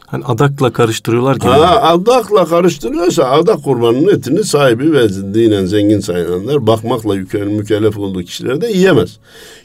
Hani 0.06 0.24
adakla 0.24 0.72
karıştırıyorlar 0.72 1.34
gibi. 1.34 1.48
Ha, 1.48 1.82
adakla 1.82 2.44
karıştırıyorsa 2.44 3.24
adak 3.24 3.64
kurbanının 3.64 4.16
etini 4.16 4.44
sahibi 4.44 4.92
ve 4.92 5.08
dinen 5.08 5.66
zengin 5.66 6.00
sayılanlar 6.00 6.66
bakmakla 6.66 7.14
mükellef 7.46 7.98
olduğu 7.98 8.22
kişiler 8.22 8.60
de 8.60 8.66
yiyemez. 8.66 9.18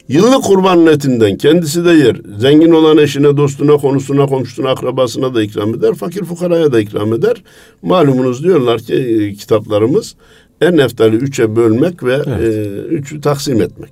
Yıllık 0.08 0.44
kurbanın 0.44 0.88
etinden 0.88 1.38
kendisi 1.38 1.86
de 1.86 1.92
yer. 1.92 2.18
Zengin 2.38 2.72
olan 2.72 2.98
eşine, 2.98 3.38
dostuna, 3.38 3.78
konusuna, 3.78 4.26
komşusuna, 4.26 4.70
akrabasına 4.70 5.36
da 5.36 5.44
ikram 5.44 5.76
eder. 5.76 5.94
Fakir 5.94 6.24
fukaraya 6.24 6.72
da 6.72 6.80
ikram 6.80 7.14
eder. 7.14 7.44
Malumunuz 7.82 8.44
diyorlar 8.44 8.80
ki 8.80 8.96
e, 8.96 9.34
kitaplarımız 9.34 10.16
en 10.62 10.78
eftali 10.78 11.16
üçe 11.16 11.56
bölmek 11.56 12.04
ve 12.04 12.22
evet. 12.28 12.56
e, 12.56 12.70
üçü 12.82 13.22
taksim 13.22 13.62
etmek. 13.62 13.92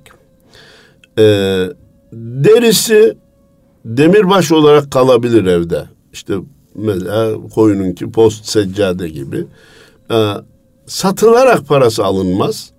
E, 1.18 1.22
derisi 2.12 3.16
demirbaş 3.84 4.52
olarak 4.52 4.90
kalabilir 4.90 5.46
evde. 5.46 5.84
İşte 6.12 6.34
mesela 6.74 7.36
koyununki 7.54 8.10
post 8.10 8.46
seccade 8.46 9.08
gibi. 9.08 9.44
E, 10.10 10.16
satılarak 10.86 11.68
parası 11.68 12.04
alınmaz. 12.04 12.70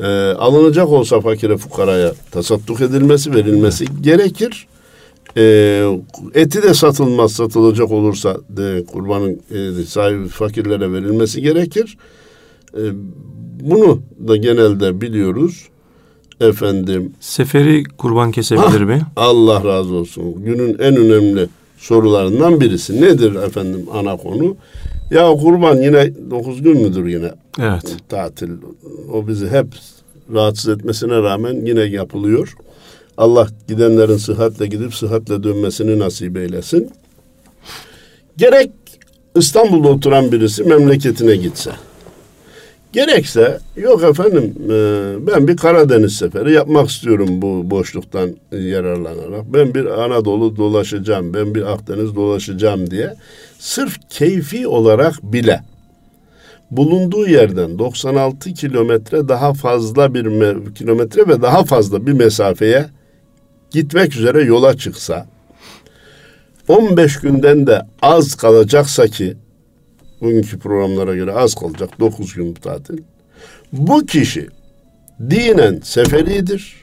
E, 0.00 0.06
alınacak 0.30 0.88
olsa 0.88 1.20
fakire 1.20 1.56
fukaraya 1.56 2.12
tasadduk 2.30 2.80
edilmesi, 2.80 3.34
verilmesi 3.34 3.86
gerekir. 4.00 4.66
E, 5.36 5.42
eti 6.34 6.62
de 6.62 6.74
satılmaz, 6.74 7.32
satılacak 7.32 7.92
olursa 7.92 8.36
de 8.48 8.84
kurbanın 8.84 9.40
e, 9.50 9.84
sahibi 9.84 10.28
fakirlere 10.28 10.92
verilmesi 10.92 11.42
gerekir. 11.42 11.98
E, 12.74 12.82
bunu 13.60 14.02
da 14.28 14.36
genelde 14.36 15.00
biliyoruz. 15.00 15.68
Efendim. 16.40 17.12
Seferi 17.20 17.84
kurban 17.84 18.32
kesebilir 18.32 18.80
mi? 18.80 19.02
Allah 19.16 19.64
razı 19.64 19.94
olsun. 19.94 20.44
Günün 20.44 20.78
en 20.78 20.96
önemli 20.96 21.48
sorularından 21.82 22.60
birisi. 22.60 23.02
Nedir 23.02 23.34
efendim 23.34 23.86
ana 23.92 24.16
konu? 24.16 24.56
Ya 25.10 25.32
kurban 25.36 25.76
yine 25.82 26.12
dokuz 26.30 26.62
gün 26.62 26.82
müdür 26.82 27.06
yine? 27.06 27.32
Evet. 27.60 27.96
Tatil. 28.08 28.50
O 29.12 29.28
bizi 29.28 29.48
hep 29.48 29.66
rahatsız 30.34 30.68
etmesine 30.68 31.14
rağmen 31.14 31.66
yine 31.66 31.80
yapılıyor. 31.80 32.54
Allah 33.18 33.48
gidenlerin 33.68 34.16
sıhhatle 34.16 34.66
gidip 34.66 34.94
sıhhatle 34.94 35.42
dönmesini 35.42 35.98
nasip 35.98 36.36
eylesin. 36.36 36.90
Gerek 38.36 38.70
İstanbul'da 39.36 39.88
oturan 39.88 40.32
birisi 40.32 40.64
memleketine 40.64 41.36
gitse. 41.36 41.70
Gerekse 42.92 43.58
yok 43.76 44.02
efendim 44.02 44.54
e, 44.64 45.26
ben 45.26 45.48
bir 45.48 45.56
Karadeniz 45.56 46.12
seferi 46.12 46.52
yapmak 46.52 46.90
istiyorum 46.90 47.42
bu 47.42 47.70
boşluktan 47.70 48.30
yararlanarak. 48.52 49.44
Ben 49.54 49.74
bir 49.74 50.02
Anadolu 50.02 50.56
dolaşacağım, 50.56 51.34
ben 51.34 51.54
bir 51.54 51.72
Akdeniz 51.72 52.14
dolaşacağım 52.14 52.90
diye 52.90 53.14
sırf 53.58 53.96
keyfi 54.10 54.66
olarak 54.66 55.22
bile 55.22 55.60
bulunduğu 56.70 57.28
yerden 57.28 57.78
96 57.78 58.54
kilometre 58.54 59.28
daha 59.28 59.54
fazla 59.54 60.14
bir 60.14 60.24
me- 60.24 60.74
kilometre 60.74 61.28
ve 61.28 61.42
daha 61.42 61.64
fazla 61.64 62.06
bir 62.06 62.12
mesafeye 62.12 62.86
gitmek 63.70 64.16
üzere 64.16 64.42
yola 64.42 64.76
çıksa 64.76 65.26
15 66.68 67.20
günden 67.20 67.66
de 67.66 67.82
az 68.02 68.34
kalacaksa 68.34 69.06
ki 69.06 69.36
bugünkü 70.22 70.58
programlara 70.58 71.14
göre 71.14 71.32
az 71.32 71.54
kalacak 71.54 72.00
9 72.00 72.34
gün 72.34 72.56
bu 72.56 72.60
tatil. 72.60 72.98
Bu 73.72 74.06
kişi 74.06 74.48
dinen 75.30 75.80
seferidir. 75.82 76.82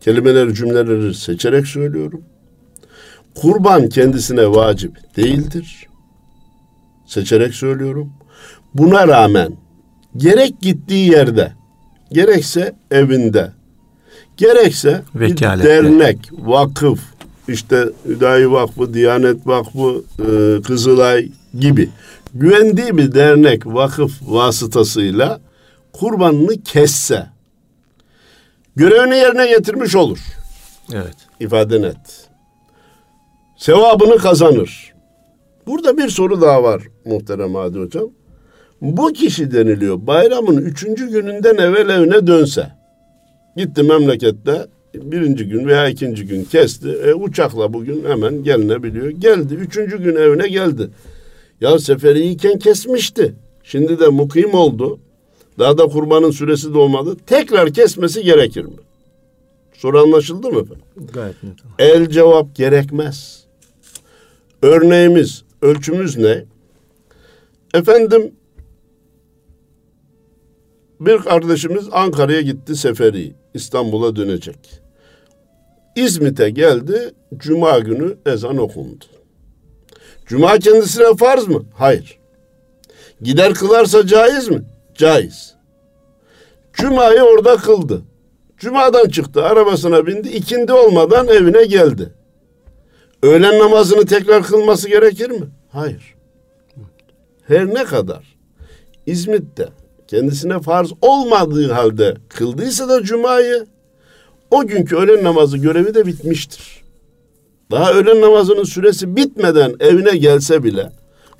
Kelimeleri 0.00 0.54
cümleleri 0.54 1.14
seçerek 1.14 1.66
söylüyorum. 1.66 2.22
Kurban 3.34 3.88
kendisine 3.88 4.50
vacip 4.50 5.16
değildir. 5.16 5.86
Seçerek 7.06 7.54
söylüyorum. 7.54 8.12
Buna 8.74 9.08
rağmen 9.08 9.52
gerek 10.16 10.60
gittiği 10.60 11.10
yerde, 11.10 11.52
gerekse 12.12 12.74
evinde, 12.90 13.52
gerekse 14.36 15.02
Vekaletle. 15.14 15.64
bir 15.64 15.68
dernek, 15.68 16.18
vakıf, 16.32 17.00
işte 17.48 17.84
Hüdayi 18.04 18.50
Vakfı, 18.50 18.94
Diyanet 18.94 19.46
Vakfı, 19.46 20.04
e, 20.18 20.62
Kızılay 20.62 21.28
gibi 21.60 21.88
güvendiği 22.38 22.96
bir 22.96 23.14
dernek, 23.14 23.66
vakıf 23.66 24.12
vasıtasıyla 24.22 25.40
kurbanını 25.92 26.62
kesse 26.62 27.26
görevini 28.76 29.16
yerine 29.16 29.46
getirmiş 29.46 29.96
olur. 29.96 30.18
Evet. 30.92 31.16
İfade 31.40 31.82
net. 31.82 32.28
Sevabını 33.56 34.16
kazanır. 34.16 34.94
Burada 35.66 35.98
bir 35.98 36.08
soru 36.08 36.40
daha 36.40 36.62
var 36.62 36.82
muhterem 37.04 37.54
Hadi 37.54 37.78
Hocam. 37.78 38.10
Bu 38.80 39.12
kişi 39.12 39.52
deniliyor 39.52 40.06
bayramın 40.06 40.56
üçüncü 40.56 41.10
gününden 41.10 41.56
evvel 41.56 41.88
evine 41.88 42.26
dönse. 42.26 42.66
Gitti 43.56 43.82
memlekette 43.82 44.66
birinci 44.94 45.48
gün 45.48 45.66
veya 45.66 45.88
ikinci 45.88 46.26
gün 46.26 46.44
kesti. 46.44 46.88
E, 46.88 47.14
uçakla 47.14 47.72
bugün 47.72 48.04
hemen 48.08 48.44
gelinebiliyor. 48.44 49.08
Geldi. 49.08 49.54
Üçüncü 49.54 50.02
gün 50.02 50.16
evine 50.16 50.48
geldi. 50.48 50.90
Ya 51.60 51.78
seferiyken 51.78 52.58
kesmişti. 52.58 53.34
Şimdi 53.62 54.00
de 54.00 54.08
mukim 54.08 54.54
oldu. 54.54 54.98
Daha 55.58 55.78
da 55.78 55.86
kurbanın 55.86 56.30
süresi 56.30 56.74
dolmadı. 56.74 57.16
Tekrar 57.26 57.72
kesmesi 57.72 58.22
gerekir 58.22 58.64
mi? 58.64 58.76
Soru 59.72 59.98
anlaşıldı 59.98 60.50
mı 60.50 60.60
efendim? 60.60 60.84
Gayet 61.12 61.42
net. 61.42 61.54
El 61.78 62.08
cevap 62.08 62.54
gerekmez. 62.56 63.44
Örneğimiz, 64.62 65.44
ölçümüz 65.62 66.16
ne? 66.16 66.44
Efendim 67.74 68.32
bir 71.00 71.18
kardeşimiz 71.18 71.88
Ankara'ya 71.92 72.40
gitti 72.40 72.76
seferi. 72.76 73.34
İstanbul'a 73.54 74.16
dönecek. 74.16 74.58
İzmit'e 75.96 76.50
geldi. 76.50 77.14
Cuma 77.36 77.78
günü 77.78 78.16
ezan 78.26 78.56
okundu. 78.56 79.04
Cuma 80.26 80.58
kendisine 80.58 81.16
farz 81.16 81.48
mı? 81.48 81.64
Hayır. 81.74 82.18
Gider 83.22 83.54
kılarsa 83.54 84.06
caiz 84.06 84.48
mi? 84.48 84.62
Caiz. 84.94 85.54
Cuma'yı 86.72 87.22
orada 87.22 87.56
kıldı. 87.56 88.02
Cuma'dan 88.58 89.08
çıktı, 89.08 89.44
arabasına 89.44 90.06
bindi, 90.06 90.28
ikindi 90.28 90.72
olmadan 90.72 91.28
evine 91.28 91.64
geldi. 91.64 92.12
Öğlen 93.22 93.58
namazını 93.58 94.06
tekrar 94.06 94.42
kılması 94.42 94.88
gerekir 94.88 95.30
mi? 95.30 95.46
Hayır. 95.72 96.14
Her 97.48 97.66
ne 97.66 97.84
kadar 97.84 98.36
İzmit'te 99.06 99.68
kendisine 100.08 100.60
farz 100.60 100.92
olmadığı 101.02 101.72
halde 101.72 102.14
kıldıysa 102.28 102.88
da 102.88 103.02
cumayı 103.02 103.66
o 104.50 104.66
günkü 104.66 104.96
öğlen 104.96 105.24
namazı 105.24 105.58
görevi 105.58 105.94
de 105.94 106.06
bitmiştir. 106.06 106.85
Daha 107.70 107.92
öğlen 107.92 108.20
namazının 108.20 108.64
süresi 108.64 109.16
bitmeden 109.16 109.74
evine 109.80 110.16
gelse 110.16 110.64
bile, 110.64 110.92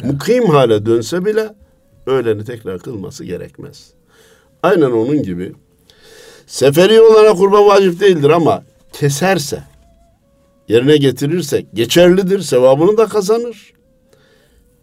mukim 0.05 0.45
hale 0.45 0.87
dönse 0.87 1.25
bile 1.25 1.55
öğleni 2.07 2.45
tekrar 2.45 2.79
kılması 2.79 3.25
gerekmez. 3.25 3.91
Aynen 4.63 4.91
onun 4.91 5.23
gibi 5.23 5.53
seferi 6.47 7.01
olana 7.01 7.35
kurban 7.35 7.67
vacip 7.67 8.01
değildir 8.01 8.31
ama 8.31 8.63
keserse, 8.93 9.65
yerine 10.69 10.97
getirirse 10.97 11.67
geçerlidir, 11.75 12.41
sevabını 12.41 12.97
da 12.99 13.07
kazanır. 13.07 13.73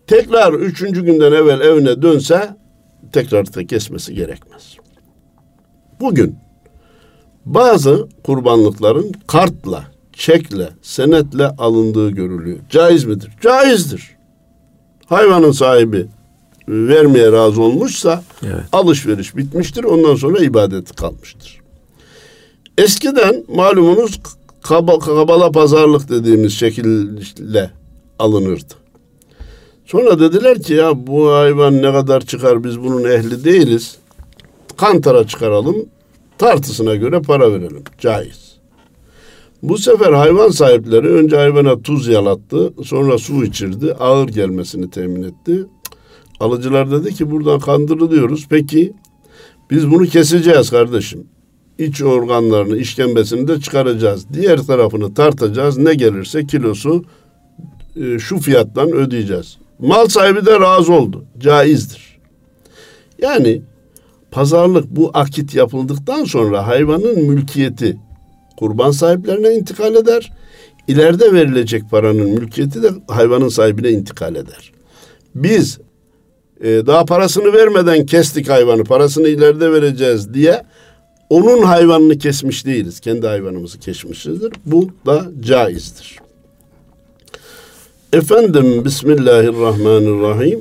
Tekrar 0.07 0.53
üçüncü 0.53 1.05
günden 1.05 1.31
evvel 1.31 1.61
evine 1.61 2.01
dönse 2.01 2.57
tekrar 3.11 3.53
da 3.53 3.67
kesmesi 3.67 4.15
gerekmez. 4.15 4.77
Bugün 5.99 6.37
bazı 7.45 8.07
kurbanlıkların 8.23 9.11
kartla 9.27 9.92
çekle, 10.13 10.69
senetle 10.81 11.47
alındığı 11.47 12.09
görülüyor. 12.09 12.59
Caiz 12.69 13.03
midir? 13.03 13.31
Caizdir. 13.41 14.15
Hayvanın 15.05 15.51
sahibi 15.51 16.07
vermeye 16.67 17.31
razı 17.31 17.61
olmuşsa 17.61 18.23
evet. 18.43 18.63
alışveriş 18.71 19.37
bitmiştir. 19.37 19.83
Ondan 19.83 20.15
sonra 20.15 20.39
ibadet 20.39 20.95
kalmıştır. 20.95 21.61
Eskiden 22.77 23.43
malumunuz 23.47 24.19
kaba, 24.61 24.99
kabala 24.99 25.51
pazarlık 25.51 26.09
dediğimiz 26.09 26.53
şekilde 26.53 27.71
alınırdı. 28.19 28.73
Sonra 29.85 30.19
dediler 30.19 30.61
ki 30.61 30.73
ya 30.73 31.07
bu 31.07 31.31
hayvan 31.31 31.81
ne 31.81 31.91
kadar 31.91 32.21
çıkar 32.21 32.63
biz 32.63 32.79
bunun 32.79 33.03
ehli 33.03 33.43
değiliz. 33.43 33.97
Kantara 34.77 35.27
çıkaralım 35.27 35.75
tartısına 36.37 36.95
göre 36.95 37.21
para 37.21 37.51
verelim. 37.51 37.83
Caiz. 37.99 38.52
Bu 39.63 39.77
sefer 39.77 40.13
hayvan 40.13 40.49
sahipleri 40.49 41.07
önce 41.07 41.35
hayvana 41.35 41.81
tuz 41.81 42.07
yalattı, 42.07 42.73
sonra 42.83 43.17
su 43.17 43.45
içirdi, 43.45 43.93
ağır 43.93 44.27
gelmesini 44.27 44.89
temin 44.89 45.23
etti. 45.23 45.65
Alıcılar 46.39 46.91
dedi 46.91 47.13
ki 47.13 47.31
buradan 47.31 47.59
kandırılıyoruz. 47.59 48.47
Peki 48.49 48.93
biz 49.71 49.91
bunu 49.91 50.05
keseceğiz 50.05 50.69
kardeşim. 50.69 51.27
İç 51.77 52.01
organlarını, 52.01 52.77
işkembesini 52.77 53.47
de 53.47 53.59
çıkaracağız. 53.59 54.25
Diğer 54.33 54.57
tarafını 54.57 55.13
tartacağız. 55.13 55.77
Ne 55.77 55.93
gelirse 55.93 56.45
kilosu 56.45 57.03
e, 57.95 58.19
şu 58.19 58.37
fiyattan 58.37 58.91
ödeyeceğiz. 58.91 59.57
Mal 59.79 60.07
sahibi 60.07 60.45
de 60.45 60.59
razı 60.59 60.93
oldu. 60.93 61.25
Caizdir. 61.37 62.19
Yani 63.21 63.61
pazarlık 64.31 64.95
bu 64.95 65.11
akit 65.13 65.55
yapıldıktan 65.55 66.23
sonra 66.23 66.67
hayvanın 66.67 67.19
mülkiyeti 67.19 67.97
kurban 68.57 68.91
sahiplerine 68.91 69.53
intikal 69.53 69.95
eder. 69.95 70.31
İleride 70.87 71.33
verilecek 71.33 71.83
paranın 71.91 72.29
mülkiyeti 72.29 72.83
de 72.83 72.89
hayvanın 73.07 73.49
sahibine 73.49 73.89
intikal 73.89 74.35
eder. 74.35 74.71
Biz 75.35 75.79
e, 76.61 76.67
daha 76.67 77.05
parasını 77.05 77.53
vermeden 77.53 78.05
kestik 78.05 78.49
hayvanı, 78.49 78.83
parasını 78.83 79.27
ileride 79.27 79.71
vereceğiz 79.71 80.33
diye 80.33 80.63
onun 81.29 81.63
hayvanını 81.63 82.17
kesmiş 82.17 82.65
değiliz. 82.65 82.99
Kendi 82.99 83.27
hayvanımızı 83.27 83.79
kesmişizdir. 83.79 84.53
Bu 84.65 84.89
da 85.05 85.25
caizdir. 85.41 86.17
Efendim 88.13 88.85
Bismillahirrahmanirrahim. 88.85 90.59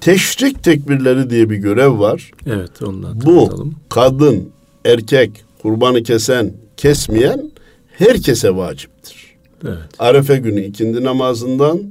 Teşrik 0.00 0.64
tekbirleri 0.64 1.30
diye 1.30 1.50
bir 1.50 1.56
görev 1.56 1.98
var. 1.98 2.30
Evet 2.46 2.82
ondan 2.82 3.20
Bu 3.20 3.68
kadın, 3.88 4.48
erkek, 4.84 5.30
kurbanı 5.62 6.02
kesen, 6.02 6.52
kesmeyen 6.78 7.50
herkese 7.92 8.56
vaciptir. 8.56 9.36
Evet. 9.64 9.78
Arefe 9.98 10.36
günü 10.36 10.60
ikindi 10.64 11.04
namazından 11.04 11.82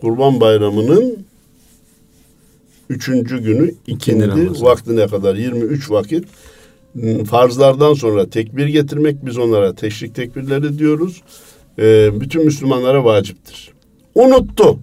Kurban 0.00 0.40
Bayramı'nın 0.40 1.26
üçüncü 2.90 3.42
günü 3.42 3.74
ikindi, 3.86 4.24
İkindi 4.24 4.62
vaktine 4.62 5.06
kadar 5.06 5.34
23 5.34 5.90
vakit 5.90 6.24
farzlardan 7.26 7.94
sonra 7.94 8.30
tekbir 8.30 8.66
getirmek 8.66 9.26
biz 9.26 9.38
onlara 9.38 9.74
teşrik 9.74 10.14
tekbirleri 10.14 10.78
diyoruz. 10.78 11.22
Ee, 11.78 12.10
bütün 12.20 12.44
Müslümanlara 12.44 13.04
vaciptir. 13.04 13.70
Unuttu. 14.14 14.78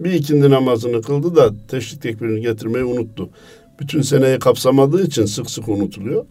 Bir 0.00 0.12
ikindi 0.12 0.50
namazını 0.50 1.02
kıldı 1.02 1.36
da 1.36 1.50
teşrik 1.68 2.02
tekbirini 2.02 2.40
getirmeyi 2.40 2.84
unuttu. 2.84 3.28
Bütün 3.80 4.02
seneyi 4.02 4.38
kapsamadığı 4.38 5.06
için 5.06 5.24
sık 5.24 5.50
sık 5.50 5.68
unutuluyor. 5.68 6.24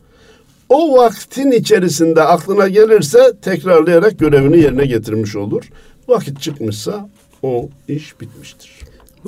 O 0.70 0.97
vaktin 0.97 1.51
içerisinde 1.51 2.24
aklına 2.24 2.67
gelirse 2.67 3.34
tekrarlayarak 3.41 4.20
görevini 4.20 4.59
yerine 4.59 4.86
getirmiş 4.86 5.36
olur. 5.36 5.63
Vakit 6.07 6.41
çıkmışsa 6.41 7.09
o 7.43 7.70
iş 7.88 8.22
bitmiştir. 8.22 8.72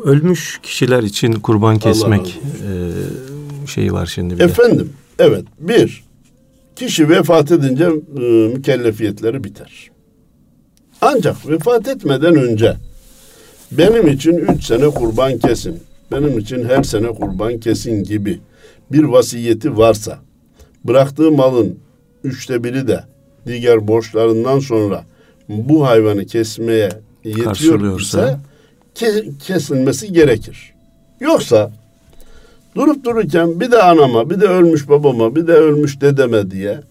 Ölmüş 0.03 0.59
kişiler 0.63 1.03
için 1.03 1.33
kurban 1.33 1.79
kesmek 1.79 2.41
e, 2.67 3.67
şeyi 3.67 3.93
var 3.93 4.05
şimdi. 4.05 4.39
Bir 4.39 4.43
Efendim, 4.43 4.93
evet. 5.19 5.43
Bir, 5.59 6.03
kişi 6.75 7.09
vefat 7.09 7.51
edince 7.51 7.85
e, 8.17 8.21
mükellefiyetleri 8.47 9.43
biter. 9.43 9.89
Ancak 11.01 11.49
vefat 11.49 11.87
etmeden 11.87 12.35
önce 12.35 12.75
benim 13.71 14.07
için 14.07 14.37
üç 14.37 14.63
sene 14.63 14.89
kurban 14.89 15.37
kesin, 15.37 15.79
benim 16.11 16.39
için 16.39 16.65
her 16.65 16.83
sene 16.83 17.07
kurban 17.07 17.59
kesin 17.59 18.03
gibi 18.03 18.39
bir 18.91 19.03
vasiyeti 19.03 19.77
varsa, 19.77 20.19
bıraktığı 20.83 21.31
malın 21.31 21.79
üçte 22.23 22.63
biri 22.63 22.87
de 22.87 23.03
diğer 23.45 23.87
borçlarından 23.87 24.59
sonra 24.59 25.05
bu 25.49 25.87
hayvanı 25.87 26.25
kesmeye 26.25 26.89
yetiyor 27.23 27.99
ise 27.99 28.37
kesilmesi 29.39 30.13
gerekir. 30.13 30.73
Yoksa 31.19 31.71
durup 32.75 33.03
dururken 33.03 33.59
bir 33.59 33.71
de 33.71 33.81
anama, 33.81 34.29
bir 34.29 34.41
de 34.41 34.45
ölmüş 34.45 34.89
babama, 34.89 35.35
bir 35.35 35.47
de 35.47 35.53
ölmüş 35.53 36.01
dedeme 36.01 36.51
diye 36.51 36.81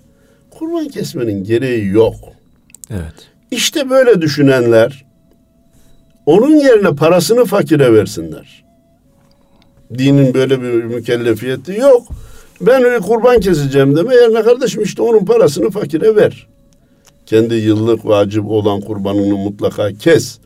kurban 0.51 0.89
kesmenin 0.89 1.45
gereği 1.45 1.87
yok. 1.87 2.15
Evet. 2.91 3.15
İşte 3.51 3.91
böyle 3.91 4.23
düşünenler 4.23 5.07
onun 6.27 6.57
yerine 6.57 6.95
parasını 6.95 7.45
fakire 7.45 7.93
versinler. 7.93 8.65
Dinin 9.99 10.35
böyle 10.35 10.63
bir 10.63 10.85
mükellefiyeti 10.85 11.73
yok. 11.73 12.09
Ben 12.61 13.01
kurban 13.01 13.41
keseceğim 13.41 13.97
deme 13.97 14.15
yerine 14.15 14.43
kardeşim 14.43 14.83
işte 14.83 15.03
onun 15.03 15.25
parasını 15.25 15.71
fakire 15.71 16.17
ver. 16.17 16.47
Kendi 17.27 17.55
yıllık 17.55 18.07
vacip 18.07 18.51
olan 18.51 18.81
kurbanını 18.81 19.37
mutlaka 19.37 19.93
kes. 19.93 20.39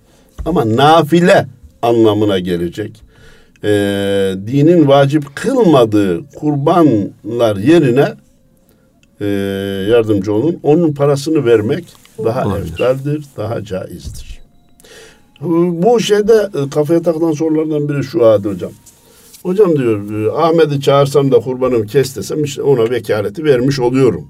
Ama 0.45 0.77
nafile 0.77 1.47
anlamına 1.83 2.39
gelecek. 2.39 3.03
Ee, 3.65 3.69
dinin 4.47 4.89
vacip 4.89 5.37
kılmadığı 5.37 6.21
kurbanlar 6.35 7.57
yerine 7.57 8.13
e, 9.21 9.27
yardımcı 9.91 10.33
olun. 10.33 10.59
Onun 10.63 10.93
parasını 10.93 11.47
vermek 11.47 11.85
daha 12.25 12.45
Olabilir. 12.47 12.71
eftaldir, 12.73 13.25
daha 13.37 13.65
caizdir. 13.65 14.41
Bu 15.83 16.01
şeyde 16.01 16.51
e, 16.55 16.71
kafaya 16.71 17.03
takılan 17.03 17.33
sorulardan 17.33 17.89
biri 17.89 18.05
şu 18.05 18.27
Adi 18.27 18.49
hocam. 18.49 18.73
Hocam 19.45 19.77
diyor 19.77 20.11
e, 20.11 20.33
Ahmet'i 20.33 20.81
çağırsam 20.81 21.33
da 21.33 21.41
kurbanımı 21.41 21.87
kes 21.87 22.17
desem 22.17 22.45
işte 22.45 22.63
ona 22.63 22.91
vekaleti 22.91 23.45
vermiş 23.45 23.81
oluyorum. 23.81 24.29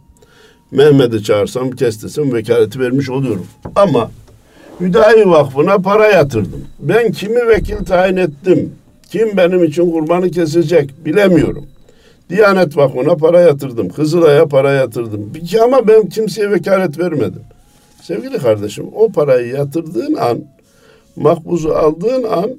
Mehmet'i 0.71 1.23
çağırsam 1.23 1.71
kes 1.71 2.03
desem 2.03 2.33
vekaleti 2.33 2.81
vermiş 2.81 3.11
oluyorum. 3.11 3.47
Ama 3.77 4.11
Hüdayi 4.81 5.31
Vakfı'na 5.31 5.79
para 5.79 6.07
yatırdım. 6.07 6.65
Ben 6.81 7.13
kimi 7.13 7.49
vekil 7.49 7.85
tayin 7.85 8.17
ettim? 8.17 8.73
Kim 9.11 9.37
benim 9.37 9.65
için 9.65 9.91
kurbanı 9.91 10.31
kesecek 10.31 11.07
bilemiyorum. 11.07 11.67
Diyanet 12.31 12.77
Vakfı'na 12.77 13.17
para 13.17 13.41
yatırdım. 13.41 13.89
Kızılay'a 13.89 14.47
para 14.47 14.73
yatırdım. 14.73 15.33
Ama 15.65 15.89
ben 15.89 16.09
kimseye 16.09 16.51
vekalet 16.51 16.99
vermedim. 16.99 17.43
Sevgili 18.03 18.39
kardeşim 18.39 18.87
o 18.95 19.13
parayı 19.13 19.55
yatırdığın 19.55 20.15
an, 20.15 20.39
makbuzu 21.17 21.69
aldığın 21.69 22.23
an 22.23 22.51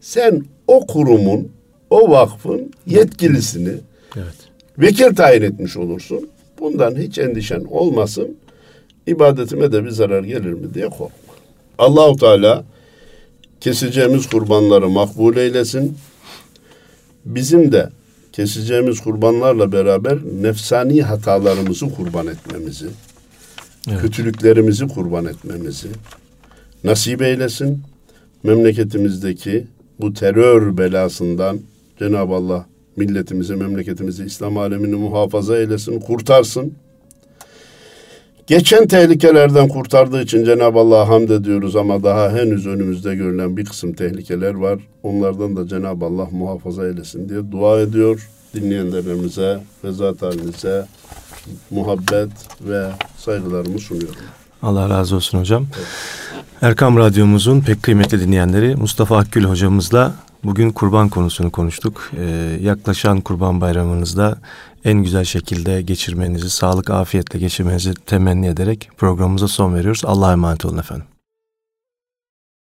sen 0.00 0.44
o 0.66 0.86
kurumun, 0.86 1.59
o 1.90 2.10
vakfın 2.10 2.72
yetkilisini 2.86 3.74
evet. 4.16 4.34
vekil 4.78 5.14
tayin 5.14 5.42
etmiş 5.42 5.76
olursun. 5.76 6.28
Bundan 6.60 6.96
hiç 6.96 7.18
endişen 7.18 7.64
olmasın. 7.64 8.36
İbadetime 9.06 9.72
de 9.72 9.84
bir 9.84 9.90
zarar 9.90 10.24
gelir 10.24 10.52
mi 10.52 10.74
diye 10.74 10.88
korkma. 10.88 11.34
Allahu 11.78 12.16
Teala 12.16 12.64
keseceğimiz 13.60 14.28
kurbanları 14.28 14.88
makbul 14.88 15.36
eylesin. 15.36 15.98
Bizim 17.24 17.72
de 17.72 17.90
keseceğimiz 18.32 19.00
kurbanlarla 19.00 19.72
beraber 19.72 20.18
nefsani 20.42 21.02
hatalarımızı 21.02 21.90
kurban 21.94 22.26
etmemizi, 22.26 22.86
evet. 23.88 24.00
kötülüklerimizi 24.00 24.88
kurban 24.88 25.26
etmemizi 25.26 25.88
nasip 26.84 27.22
eylesin. 27.22 27.82
Memleketimizdeki 28.42 29.66
bu 30.00 30.14
terör 30.14 30.78
belasından 30.78 31.60
Cenab-ı 32.00 32.34
Allah 32.34 32.66
milletimizi, 32.96 33.56
memleketimizi, 33.56 34.24
İslam 34.24 34.56
alemini 34.56 34.94
muhafaza 34.94 35.56
eylesin, 35.56 36.00
kurtarsın. 36.00 36.74
Geçen 38.46 38.86
tehlikelerden 38.86 39.68
kurtardığı 39.68 40.22
için 40.22 40.44
Cenab-ı 40.44 40.78
Allah'a 40.78 41.08
hamd 41.08 41.28
ediyoruz 41.28 41.76
ama 41.76 42.02
daha 42.02 42.32
henüz 42.32 42.66
önümüzde 42.66 43.14
görülen 43.14 43.56
bir 43.56 43.64
kısım 43.64 43.92
tehlikeler 43.92 44.54
var. 44.54 44.78
Onlardan 45.02 45.56
da 45.56 45.68
Cenab-ı 45.68 46.04
Allah 46.04 46.28
muhafaza 46.32 46.86
eylesin 46.86 47.28
diye 47.28 47.52
dua 47.52 47.80
ediyor. 47.80 48.28
Dinleyenlerimize 48.54 49.60
ve 49.84 49.92
zat 49.92 50.22
muhabbet 51.70 52.30
ve 52.60 52.86
saygılarımı 53.16 53.78
sunuyorum. 53.78 54.16
Allah 54.62 54.88
razı 54.88 55.16
olsun 55.16 55.38
hocam. 55.38 55.66
Evet. 55.76 55.86
Erkam 56.62 56.96
Radyomuzun 56.96 57.60
pek 57.60 57.82
kıymetli 57.82 58.20
dinleyenleri 58.20 58.76
Mustafa 58.76 59.16
Akgül 59.16 59.44
hocamızla 59.44 60.14
bugün 60.44 60.70
kurban 60.70 61.08
konusunu 61.08 61.50
konuştuk. 61.50 62.10
Ee, 62.18 62.58
yaklaşan 62.60 63.20
kurban 63.20 63.60
bayramınızda 63.60 64.38
en 64.84 65.02
güzel 65.02 65.24
şekilde 65.24 65.82
geçirmenizi, 65.82 66.50
sağlık 66.50 66.90
afiyetle 66.90 67.38
geçirmenizi 67.38 67.94
temenni 67.94 68.46
ederek 68.46 68.90
programımıza 68.96 69.48
son 69.48 69.74
veriyoruz. 69.74 70.02
Allah'a 70.04 70.32
emanet 70.32 70.64
olun 70.64 70.78
efendim. 70.78 71.06